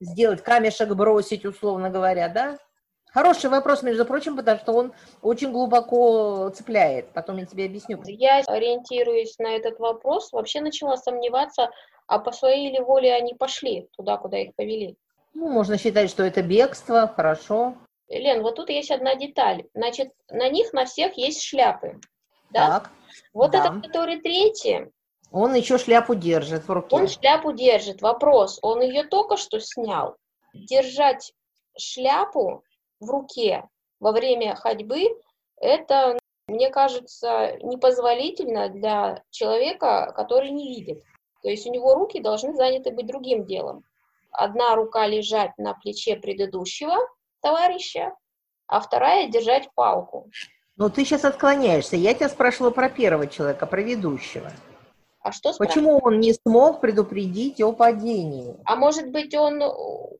сделать, 0.00 0.42
камешек 0.42 0.94
бросить, 0.94 1.44
условно 1.44 1.90
говоря, 1.90 2.28
да? 2.28 2.56
Хороший 3.12 3.50
вопрос, 3.50 3.82
между 3.82 4.04
прочим, 4.04 4.36
потому 4.36 4.58
что 4.60 4.72
он 4.74 4.92
очень 5.22 5.50
глубоко 5.50 6.50
цепляет. 6.50 7.12
Потом 7.14 7.38
я 7.38 7.46
тебе 7.46 7.64
объясню. 7.64 8.00
Я 8.04 8.42
ориентируюсь 8.46 9.38
на 9.38 9.56
этот 9.56 9.80
вопрос. 9.80 10.32
Вообще 10.32 10.60
начала 10.60 10.96
сомневаться, 10.98 11.70
а 12.06 12.20
по 12.20 12.30
своей 12.30 12.70
ли 12.70 12.78
воле 12.78 13.12
они 13.12 13.34
пошли 13.34 13.88
туда, 13.96 14.18
куда 14.18 14.38
их 14.38 14.54
повели. 14.54 14.96
Ну, 15.38 15.50
можно 15.50 15.76
считать, 15.76 16.08
что 16.08 16.22
это 16.22 16.40
бегство, 16.40 17.12
хорошо. 17.14 17.76
Лен, 18.08 18.40
вот 18.40 18.56
тут 18.56 18.70
есть 18.70 18.90
одна 18.90 19.16
деталь. 19.16 19.64
Значит, 19.74 20.10
на 20.30 20.48
них 20.48 20.72
на 20.72 20.86
всех 20.86 21.18
есть 21.18 21.42
шляпы. 21.42 22.00
Да? 22.50 22.66
Так. 22.80 22.90
Вот 23.34 23.50
да. 23.50 23.58
этот, 23.58 23.86
который 23.86 24.18
третий. 24.22 24.90
Он 25.30 25.52
еще 25.52 25.76
шляпу 25.76 26.14
держит 26.14 26.66
в 26.66 26.72
руке. 26.72 26.96
Он 26.96 27.06
шляпу 27.06 27.52
держит. 27.52 28.00
Вопрос, 28.00 28.58
он 28.62 28.80
ее 28.80 29.04
только 29.04 29.36
что 29.36 29.60
снял. 29.60 30.16
Держать 30.54 31.34
шляпу 31.76 32.62
в 32.98 33.10
руке 33.10 33.68
во 34.00 34.12
время 34.12 34.54
ходьбы, 34.54 35.20
это, 35.60 36.18
мне 36.48 36.70
кажется, 36.70 37.58
непозволительно 37.62 38.70
для 38.70 39.22
человека, 39.30 40.14
который 40.16 40.48
не 40.50 40.68
видит. 40.68 41.04
То 41.42 41.50
есть 41.50 41.66
у 41.66 41.70
него 41.70 41.94
руки 41.94 42.20
должны 42.20 42.54
заняты 42.54 42.90
быть 42.90 43.06
другим 43.06 43.44
делом 43.44 43.84
одна 44.36 44.74
рука 44.74 45.06
лежать 45.06 45.52
на 45.58 45.74
плече 45.74 46.16
предыдущего 46.16 46.94
товарища, 47.40 48.14
а 48.66 48.80
вторая 48.80 49.28
держать 49.28 49.68
палку. 49.74 50.30
Но 50.76 50.88
ты 50.90 51.04
сейчас 51.04 51.24
отклоняешься. 51.24 51.96
Я 51.96 52.14
тебя 52.14 52.28
спрашивала 52.28 52.70
про 52.70 52.90
первого 52.90 53.26
человека, 53.26 53.66
про 53.66 53.80
ведущего. 53.80 54.52
А 55.20 55.32
что 55.32 55.52
Почему 55.58 55.98
он 55.98 56.20
не 56.20 56.34
смог 56.34 56.80
предупредить 56.80 57.60
о 57.60 57.72
падении? 57.72 58.56
А 58.64 58.76
может 58.76 59.10
быть, 59.10 59.34
он 59.34 59.60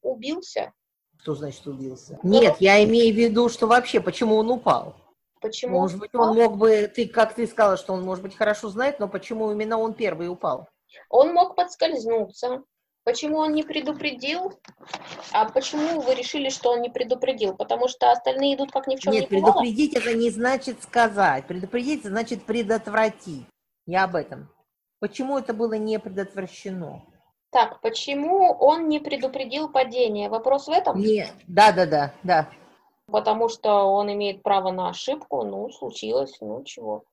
убился? 0.03 0.73
Что 1.21 1.35
значит 1.35 1.67
убился? 1.67 2.19
Ну, 2.23 2.41
Нет, 2.41 2.57
я 2.61 2.83
имею 2.85 3.15
в 3.15 3.17
виду, 3.17 3.49
что 3.49 3.67
вообще, 3.67 4.01
почему 4.01 4.37
он 4.37 4.51
упал? 4.51 4.97
Почему? 5.41 5.79
Может 5.81 6.01
быть, 6.01 6.15
он 6.15 6.35
мог 6.35 6.57
бы, 6.57 6.91
ты, 6.93 7.07
как 7.07 7.35
ты 7.35 7.47
сказала, 7.47 7.77
что 7.77 7.93
он, 7.93 8.03
может 8.03 8.23
быть, 8.23 8.37
хорошо 8.37 8.69
знает, 8.69 8.99
но 8.99 9.07
почему 9.07 9.53
именно 9.53 9.79
он 9.79 9.95
первый 9.95 10.29
упал? 10.29 10.69
Он 11.11 11.33
мог 11.33 11.55
подскользнуться, 11.55 12.63
Почему 13.07 13.39
он 13.39 13.53
не 13.53 13.63
предупредил? 13.63 14.59
А 15.31 15.49
почему 15.49 16.01
вы 16.01 16.17
решили, 16.17 16.49
что 16.49 16.73
он 16.73 16.83
не 16.83 16.91
предупредил? 16.91 17.55
Потому 17.55 17.87
что 17.87 18.11
остальные 18.11 18.57
идут 18.57 18.73
как 18.73 18.89
ни 18.89 18.97
в 18.97 18.99
чем 18.99 19.13
Нет, 19.13 19.31
не 19.31 19.39
бывало? 19.39 19.61
предупредить 19.61 19.95
это 19.95 20.13
не 20.13 20.29
значит 20.29 20.83
сказать. 20.83 21.47
Предупредить 21.47 22.01
это 22.01 22.09
значит 22.09 22.45
предотвратить. 22.45 23.47
Я 23.87 24.05
об 24.05 24.17
этом. 24.17 24.49
Почему 24.99 25.39
это 25.39 25.55
было 25.55 25.75
не 25.75 26.01
предотвращено? 26.01 27.05
Так, 27.51 27.81
почему 27.81 28.51
он 28.59 28.89
не 28.89 28.99
предупредил 28.99 29.69
падение? 29.69 30.29
Вопрос 30.29 30.67
в 30.67 30.73
этом? 30.73 30.99
Нет, 30.99 31.33
да, 31.47 31.71
да, 31.71 31.87
да, 31.87 32.13
да. 32.25 32.49
Потому 33.07 33.49
что 33.49 33.85
он 33.85 34.13
имеет 34.13 34.43
право 34.43 34.73
на 34.73 34.89
ошибку, 34.89 35.45
ну, 35.45 35.71
случилось, 35.71 36.37
ну, 36.41 36.65
чего. 36.65 37.05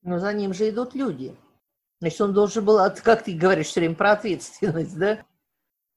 Но 0.00 0.18
за 0.18 0.32
ним 0.32 0.54
же 0.54 0.70
идут 0.70 0.94
люди. 0.94 1.36
Значит, 2.00 2.22
он 2.22 2.32
должен 2.32 2.64
был, 2.64 2.78
как 3.04 3.24
ты 3.24 3.34
говоришь 3.34 3.66
все 3.66 3.80
время 3.80 3.96
про 3.96 4.12
ответственность, 4.12 4.98
да? 4.98 5.18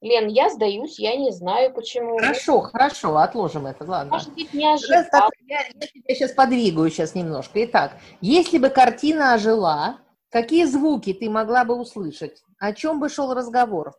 Лен, 0.01 0.27
я 0.27 0.49
сдаюсь, 0.49 0.99
я 0.99 1.15
не 1.15 1.31
знаю, 1.31 1.73
почему. 1.73 2.17
Хорошо, 2.17 2.62
хорошо, 2.62 3.17
отложим 3.17 3.65
это, 3.65 3.86
ладно. 3.86 4.13
Может 4.13 4.34
быть, 4.34 4.53
неожиданно. 4.53 5.29
Я, 5.47 5.62
я 5.62 5.88
тебя 5.88 6.15
сейчас 6.15 6.31
подвигаю 6.34 6.89
сейчас 6.89 7.15
немножко. 7.15 7.63
Итак, 7.65 7.97
если 8.21 8.58
бы 8.58 8.69
картина 8.69 9.34
ожила, 9.34 9.99
какие 10.29 10.65
звуки 10.65 11.13
ты 11.13 11.29
могла 11.29 11.65
бы 11.65 11.75
услышать? 11.75 12.43
О 12.60 12.73
чем 12.73 12.99
бы 12.99 13.10
шел 13.10 13.34
разговор? 13.34 13.93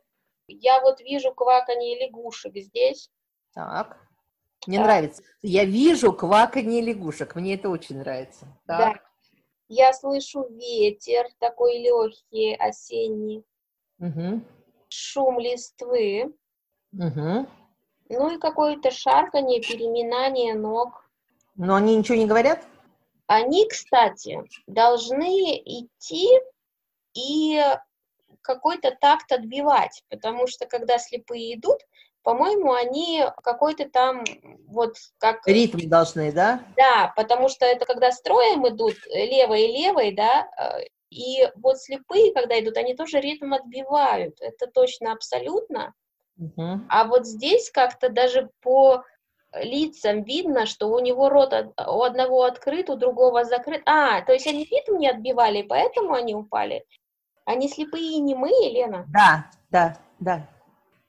Я 0.49 0.81
вот 0.81 1.01
вижу 1.01 1.33
кваканье 1.33 2.07
лягушек 2.07 2.57
здесь. 2.57 3.11
Так. 3.53 3.99
Мне 4.67 4.81
а, 4.81 4.85
нравится. 4.85 5.23
Я 5.43 5.65
вижу 5.65 6.13
кваканье 6.13 6.83
лягушек. 6.83 7.35
Мне 7.35 7.55
это 7.55 7.69
очень 7.69 7.99
нравится. 7.99 8.47
Так. 8.67 8.95
Да. 8.95 9.01
Я 9.69 9.93
слышу 9.93 10.47
ветер 10.51 11.27
такой 11.41 11.79
легкий, 11.79 12.55
осенний. 12.55 13.45
Угу. 13.99 14.43
Шум 14.89 15.39
листвы. 15.39 16.35
Угу. 16.93 17.47
Ну 18.09 18.35
и 18.35 18.39
какое-то 18.39 18.91
шарканье, 18.91 19.61
переминание 19.61 20.55
ног. 20.55 21.09
Но 21.57 21.75
они 21.75 21.97
ничего 21.97 22.17
не 22.17 22.27
говорят? 22.27 22.65
Они, 23.27 23.69
кстати, 23.69 24.45
должны 24.67 25.59
идти 25.65 26.29
и 27.15 27.61
какой-то 28.43 28.97
такт 29.01 29.33
отбивать, 29.33 30.05
потому 30.09 30.47
что 30.47 30.67
когда 30.67 30.99
слепые 30.99 31.57
идут, 31.57 31.81
по-моему, 32.23 32.73
они 32.73 33.25
какой-то 33.43 33.89
там 33.89 34.25
вот 34.67 34.97
как... 35.19 35.47
Ритм 35.47 35.89
должны, 35.89 36.33
да? 36.33 36.61
Да, 36.77 37.13
потому 37.17 37.49
что 37.49 37.65
это 37.65 37.85
когда 37.85 38.11
строем 38.11 38.67
идут 38.69 38.97
левой 39.07 39.63
и 39.63 39.73
левой, 39.73 40.13
да, 40.13 40.49
э, 40.59 40.87
и 41.11 41.49
вот 41.57 41.79
слепые, 41.79 42.33
когда 42.33 42.59
идут, 42.61 42.77
они 42.77 42.95
тоже 42.95 43.21
ритм 43.21 43.55
отбивают, 43.55 44.41
это 44.41 44.67
точно 44.67 45.13
абсолютно. 45.13 45.95
Угу. 46.39 46.81
А 46.89 47.05
вот 47.05 47.27
здесь 47.27 47.71
как-то 47.71 48.09
даже 48.09 48.51
по 48.61 49.05
лицам 49.55 50.23
видно, 50.23 50.67
что 50.67 50.89
у 50.89 50.99
него 50.99 51.29
рот 51.29 51.53
у 51.53 52.03
одного 52.03 52.43
открыт, 52.43 52.91
у 52.91 52.97
другого 52.97 53.45
закрыт. 53.45 53.83
А, 53.87 54.21
то 54.23 54.33
есть 54.33 54.47
они 54.47 54.65
ритм 54.65 54.99
не 54.99 55.09
отбивали, 55.09 55.63
поэтому 55.63 56.15
они 56.15 56.35
упали. 56.35 56.85
Они 57.45 57.69
слепые 57.69 58.17
и 58.17 58.21
немые, 58.21 58.71
Лена? 58.71 59.07
Да, 59.09 59.51
да, 59.71 59.97
да. 60.19 60.49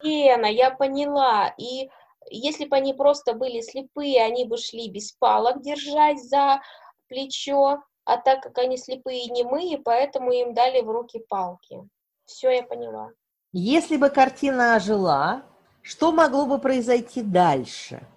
Лена, 0.01 0.45
я 0.45 0.69
поняла. 0.69 1.53
И 1.57 1.89
если 2.29 2.65
бы 2.65 2.75
они 2.75 2.93
просто 2.93 3.33
были 3.33 3.61
слепые, 3.61 4.23
они 4.23 4.45
бы 4.45 4.57
шли 4.57 4.89
без 4.89 5.11
палок, 5.13 5.61
держась 5.61 6.21
за 6.23 6.61
плечо, 7.07 7.81
а 8.07 8.15
так 8.15 8.41
как 8.41 8.57
они 8.57 8.77
слепые 8.77 9.25
и 9.25 9.31
немые, 9.31 9.77
поэтому 9.77 10.31
им 10.31 10.53
дали 10.53 10.81
в 10.81 10.89
руки 10.89 11.19
палки. 11.19 11.77
Все, 12.25 12.49
я 12.51 12.63
поняла. 12.63 13.11
Если 13.51 13.97
бы 13.97 14.09
картина 14.09 14.75
ожила, 14.75 15.43
что 15.81 16.13
могло 16.13 16.45
бы 16.45 16.57
произойти 16.57 17.21
дальше? 17.21 18.07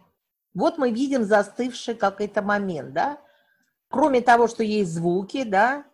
Вот 0.54 0.78
мы 0.78 0.92
видим 0.92 1.24
застывший 1.24 1.96
какой-то 1.96 2.40
момент, 2.40 2.92
да? 2.92 3.18
Кроме 3.88 4.20
того, 4.20 4.46
что 4.46 4.62
есть 4.62 4.92
звуки, 4.92 5.42
да? 5.42 5.84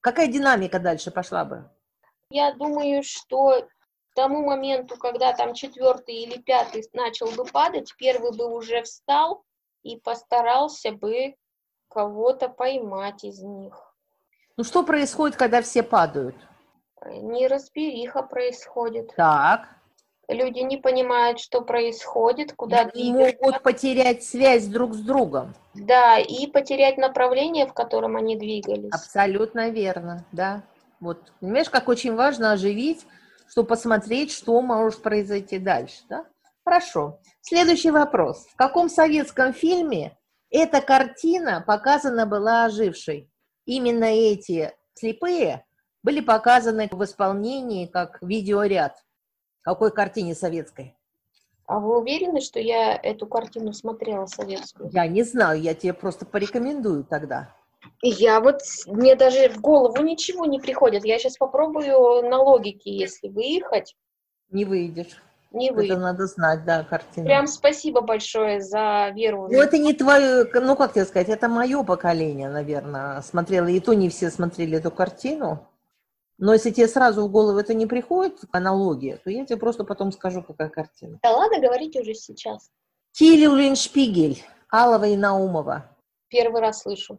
Какая 0.00 0.28
динамика 0.28 0.78
дальше 0.78 1.10
пошла 1.10 1.44
бы? 1.44 1.68
Я 2.30 2.52
думаю, 2.52 3.02
что 3.02 3.62
к 3.62 4.14
тому 4.14 4.44
моменту, 4.44 4.96
когда 4.96 5.32
там 5.32 5.54
четвертый 5.54 6.14
или 6.14 6.38
пятый 6.38 6.88
начал 6.92 7.32
бы 7.32 7.44
падать, 7.44 7.92
первый 7.98 8.30
бы 8.36 8.46
уже 8.46 8.82
встал 8.82 9.44
и 9.82 9.96
постарался 9.96 10.92
бы 10.92 11.34
кого-то 11.94 12.48
поймать 12.48 13.24
из 13.24 13.40
них. 13.40 13.94
Ну 14.56 14.64
что 14.64 14.82
происходит, 14.82 15.36
когда 15.36 15.62
все 15.62 15.82
падают? 15.82 16.36
Неразбериха 17.06 18.22
происходит. 18.22 19.14
Так 19.16 19.68
люди 20.28 20.60
не 20.60 20.76
понимают, 20.76 21.40
что 21.40 21.60
происходит, 21.60 22.52
куда 22.52 22.84
двигаться. 22.84 23.36
могут 23.40 23.62
потерять 23.62 24.22
связь 24.22 24.66
друг 24.66 24.94
с 24.94 25.00
другом. 25.00 25.54
Да, 25.74 26.18
и 26.18 26.46
потерять 26.46 26.96
направление, 26.96 27.66
в 27.66 27.74
котором 27.74 28.16
они 28.16 28.36
двигались. 28.36 28.92
Абсолютно 28.92 29.70
верно, 29.70 30.24
да. 30.32 30.62
Вот, 31.00 31.32
понимаешь, 31.40 31.68
как 31.68 31.88
очень 31.88 32.14
важно 32.14 32.52
оживить, 32.52 33.06
чтобы 33.48 33.68
посмотреть, 33.68 34.32
что 34.32 34.60
может 34.62 35.02
произойти 35.02 35.58
дальше, 35.58 36.02
да? 36.08 36.24
Хорошо. 36.64 37.18
Следующий 37.42 37.90
вопрос. 37.90 38.46
В 38.46 38.56
каком 38.56 38.88
советском 38.88 39.52
фильме 39.52 40.16
эта 40.54 40.80
картина 40.80 41.64
показана 41.66 42.26
была 42.26 42.64
ожившей? 42.64 43.28
Именно 43.66 44.04
эти 44.04 44.72
слепые 44.94 45.64
были 46.02 46.20
показаны 46.20 46.88
в 46.92 47.02
исполнении 47.02 47.86
как 47.86 48.22
видеоряд. 48.22 49.02
Какой 49.62 49.90
картине 49.90 50.34
советской? 50.34 50.94
А 51.66 51.80
вы 51.80 51.98
уверены, 51.98 52.40
что 52.40 52.60
я 52.60 52.94
эту 52.94 53.26
картину 53.26 53.72
смотрела 53.72 54.26
советскую? 54.26 54.90
Я 54.92 55.06
не 55.08 55.22
знаю, 55.22 55.60
я 55.60 55.74
тебе 55.74 55.92
просто 55.92 56.24
порекомендую 56.24 57.04
тогда. 57.04 57.52
Я 58.02 58.40
вот, 58.40 58.60
мне 58.86 59.16
даже 59.16 59.48
в 59.48 59.60
голову 59.60 60.02
ничего 60.02 60.44
не 60.44 60.60
приходит. 60.60 61.04
Я 61.04 61.18
сейчас 61.18 61.36
попробую 61.36 62.28
на 62.28 62.40
логике, 62.40 62.94
если 62.94 63.28
выехать. 63.28 63.96
Не 64.50 64.64
выйдешь. 64.64 65.20
Не 65.54 65.70
выйдешь. 65.70 65.92
Это 65.92 66.00
надо 66.00 66.26
знать, 66.26 66.64
да, 66.64 66.82
картину. 66.82 67.26
Прям 67.26 67.46
спасибо 67.46 68.00
большое 68.00 68.60
за 68.60 69.10
веру. 69.14 69.48
Ну, 69.50 69.62
это 69.62 69.78
не 69.78 69.94
твое, 69.94 70.44
ну, 70.52 70.74
как 70.74 70.94
тебе 70.94 71.04
сказать, 71.04 71.28
это 71.28 71.48
мое 71.48 71.84
поколение, 71.84 72.48
наверное, 72.48 73.22
смотрело. 73.22 73.68
И 73.68 73.78
то 73.78 73.94
не 73.94 74.08
все 74.08 74.30
смотрели 74.30 74.78
эту 74.78 74.90
картину. 74.90 75.68
Но 76.38 76.52
если 76.52 76.72
тебе 76.72 76.88
сразу 76.88 77.22
в 77.22 77.30
голову 77.30 77.58
это 77.58 77.72
не 77.72 77.86
приходит, 77.86 78.40
аналогия, 78.50 79.18
то 79.22 79.30
я 79.30 79.46
тебе 79.46 79.56
просто 79.56 79.84
потом 79.84 80.10
скажу, 80.10 80.42
какая 80.42 80.68
картина. 80.68 81.20
Да 81.22 81.30
ладно, 81.30 81.60
говорите 81.60 82.00
уже 82.00 82.14
сейчас. 82.14 82.72
Тилли 83.12 83.76
Шпигель, 83.76 84.42
Алова 84.68 85.04
и 85.04 85.16
Наумова. 85.16 85.88
Первый 86.28 86.60
раз 86.60 86.82
слышу. 86.82 87.18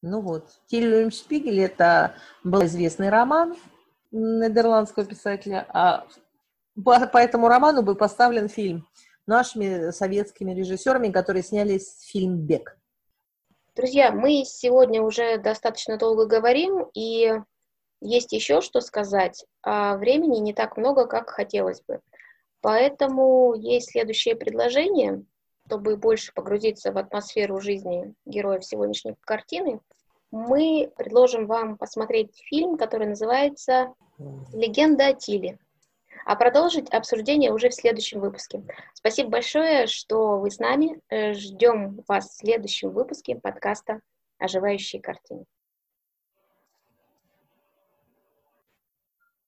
Ну 0.00 0.22
вот, 0.22 0.48
Тилли 0.66 1.10
Шпигель 1.10 1.60
это 1.60 2.14
был 2.42 2.64
известный 2.64 3.10
роман 3.10 3.54
нидерландского 4.10 5.04
писателя, 5.04 5.66
а 5.68 6.06
по, 6.84 7.06
по 7.06 7.18
этому 7.18 7.48
роману 7.48 7.82
был 7.82 7.94
поставлен 7.94 8.48
фильм 8.48 8.86
нашими 9.26 9.90
советскими 9.90 10.52
режиссерами, 10.52 11.10
которые 11.10 11.42
сняли 11.42 11.80
фильм 12.02 12.36
«Бег». 12.38 12.78
Друзья, 13.74 14.10
мы 14.10 14.44
сегодня 14.46 15.02
уже 15.02 15.38
достаточно 15.38 15.98
долго 15.98 16.26
говорим, 16.26 16.86
и 16.94 17.32
есть 18.00 18.32
еще 18.32 18.60
что 18.60 18.80
сказать, 18.80 19.44
а 19.62 19.96
времени 19.96 20.38
не 20.38 20.54
так 20.54 20.76
много, 20.76 21.06
как 21.06 21.30
хотелось 21.30 21.82
бы. 21.82 22.00
Поэтому 22.62 23.54
есть 23.54 23.90
следующее 23.90 24.34
предложение, 24.34 25.24
чтобы 25.66 25.96
больше 25.96 26.32
погрузиться 26.32 26.92
в 26.92 26.98
атмосферу 26.98 27.60
жизни 27.60 28.14
героев 28.24 28.64
сегодняшней 28.64 29.14
картины. 29.20 29.80
Мы 30.30 30.90
предложим 30.96 31.46
вам 31.46 31.76
посмотреть 31.76 32.34
фильм, 32.46 32.78
который 32.78 33.06
называется 33.06 33.92
«Легенда 34.54 35.08
о 35.08 35.12
Тиле», 35.12 35.58
а 36.24 36.36
продолжить 36.36 36.88
обсуждение 36.90 37.52
уже 37.52 37.68
в 37.68 37.74
следующем 37.74 38.20
выпуске. 38.20 38.62
Спасибо 38.94 39.30
большое, 39.30 39.86
что 39.86 40.38
вы 40.38 40.50
с 40.50 40.58
нами. 40.58 41.00
Э, 41.08 41.32
ждем 41.32 42.02
вас 42.08 42.30
в 42.30 42.36
следующем 42.36 42.90
выпуске 42.90 43.36
подкаста 43.36 44.00
«Оживающие 44.38 45.00
картины». 45.00 45.44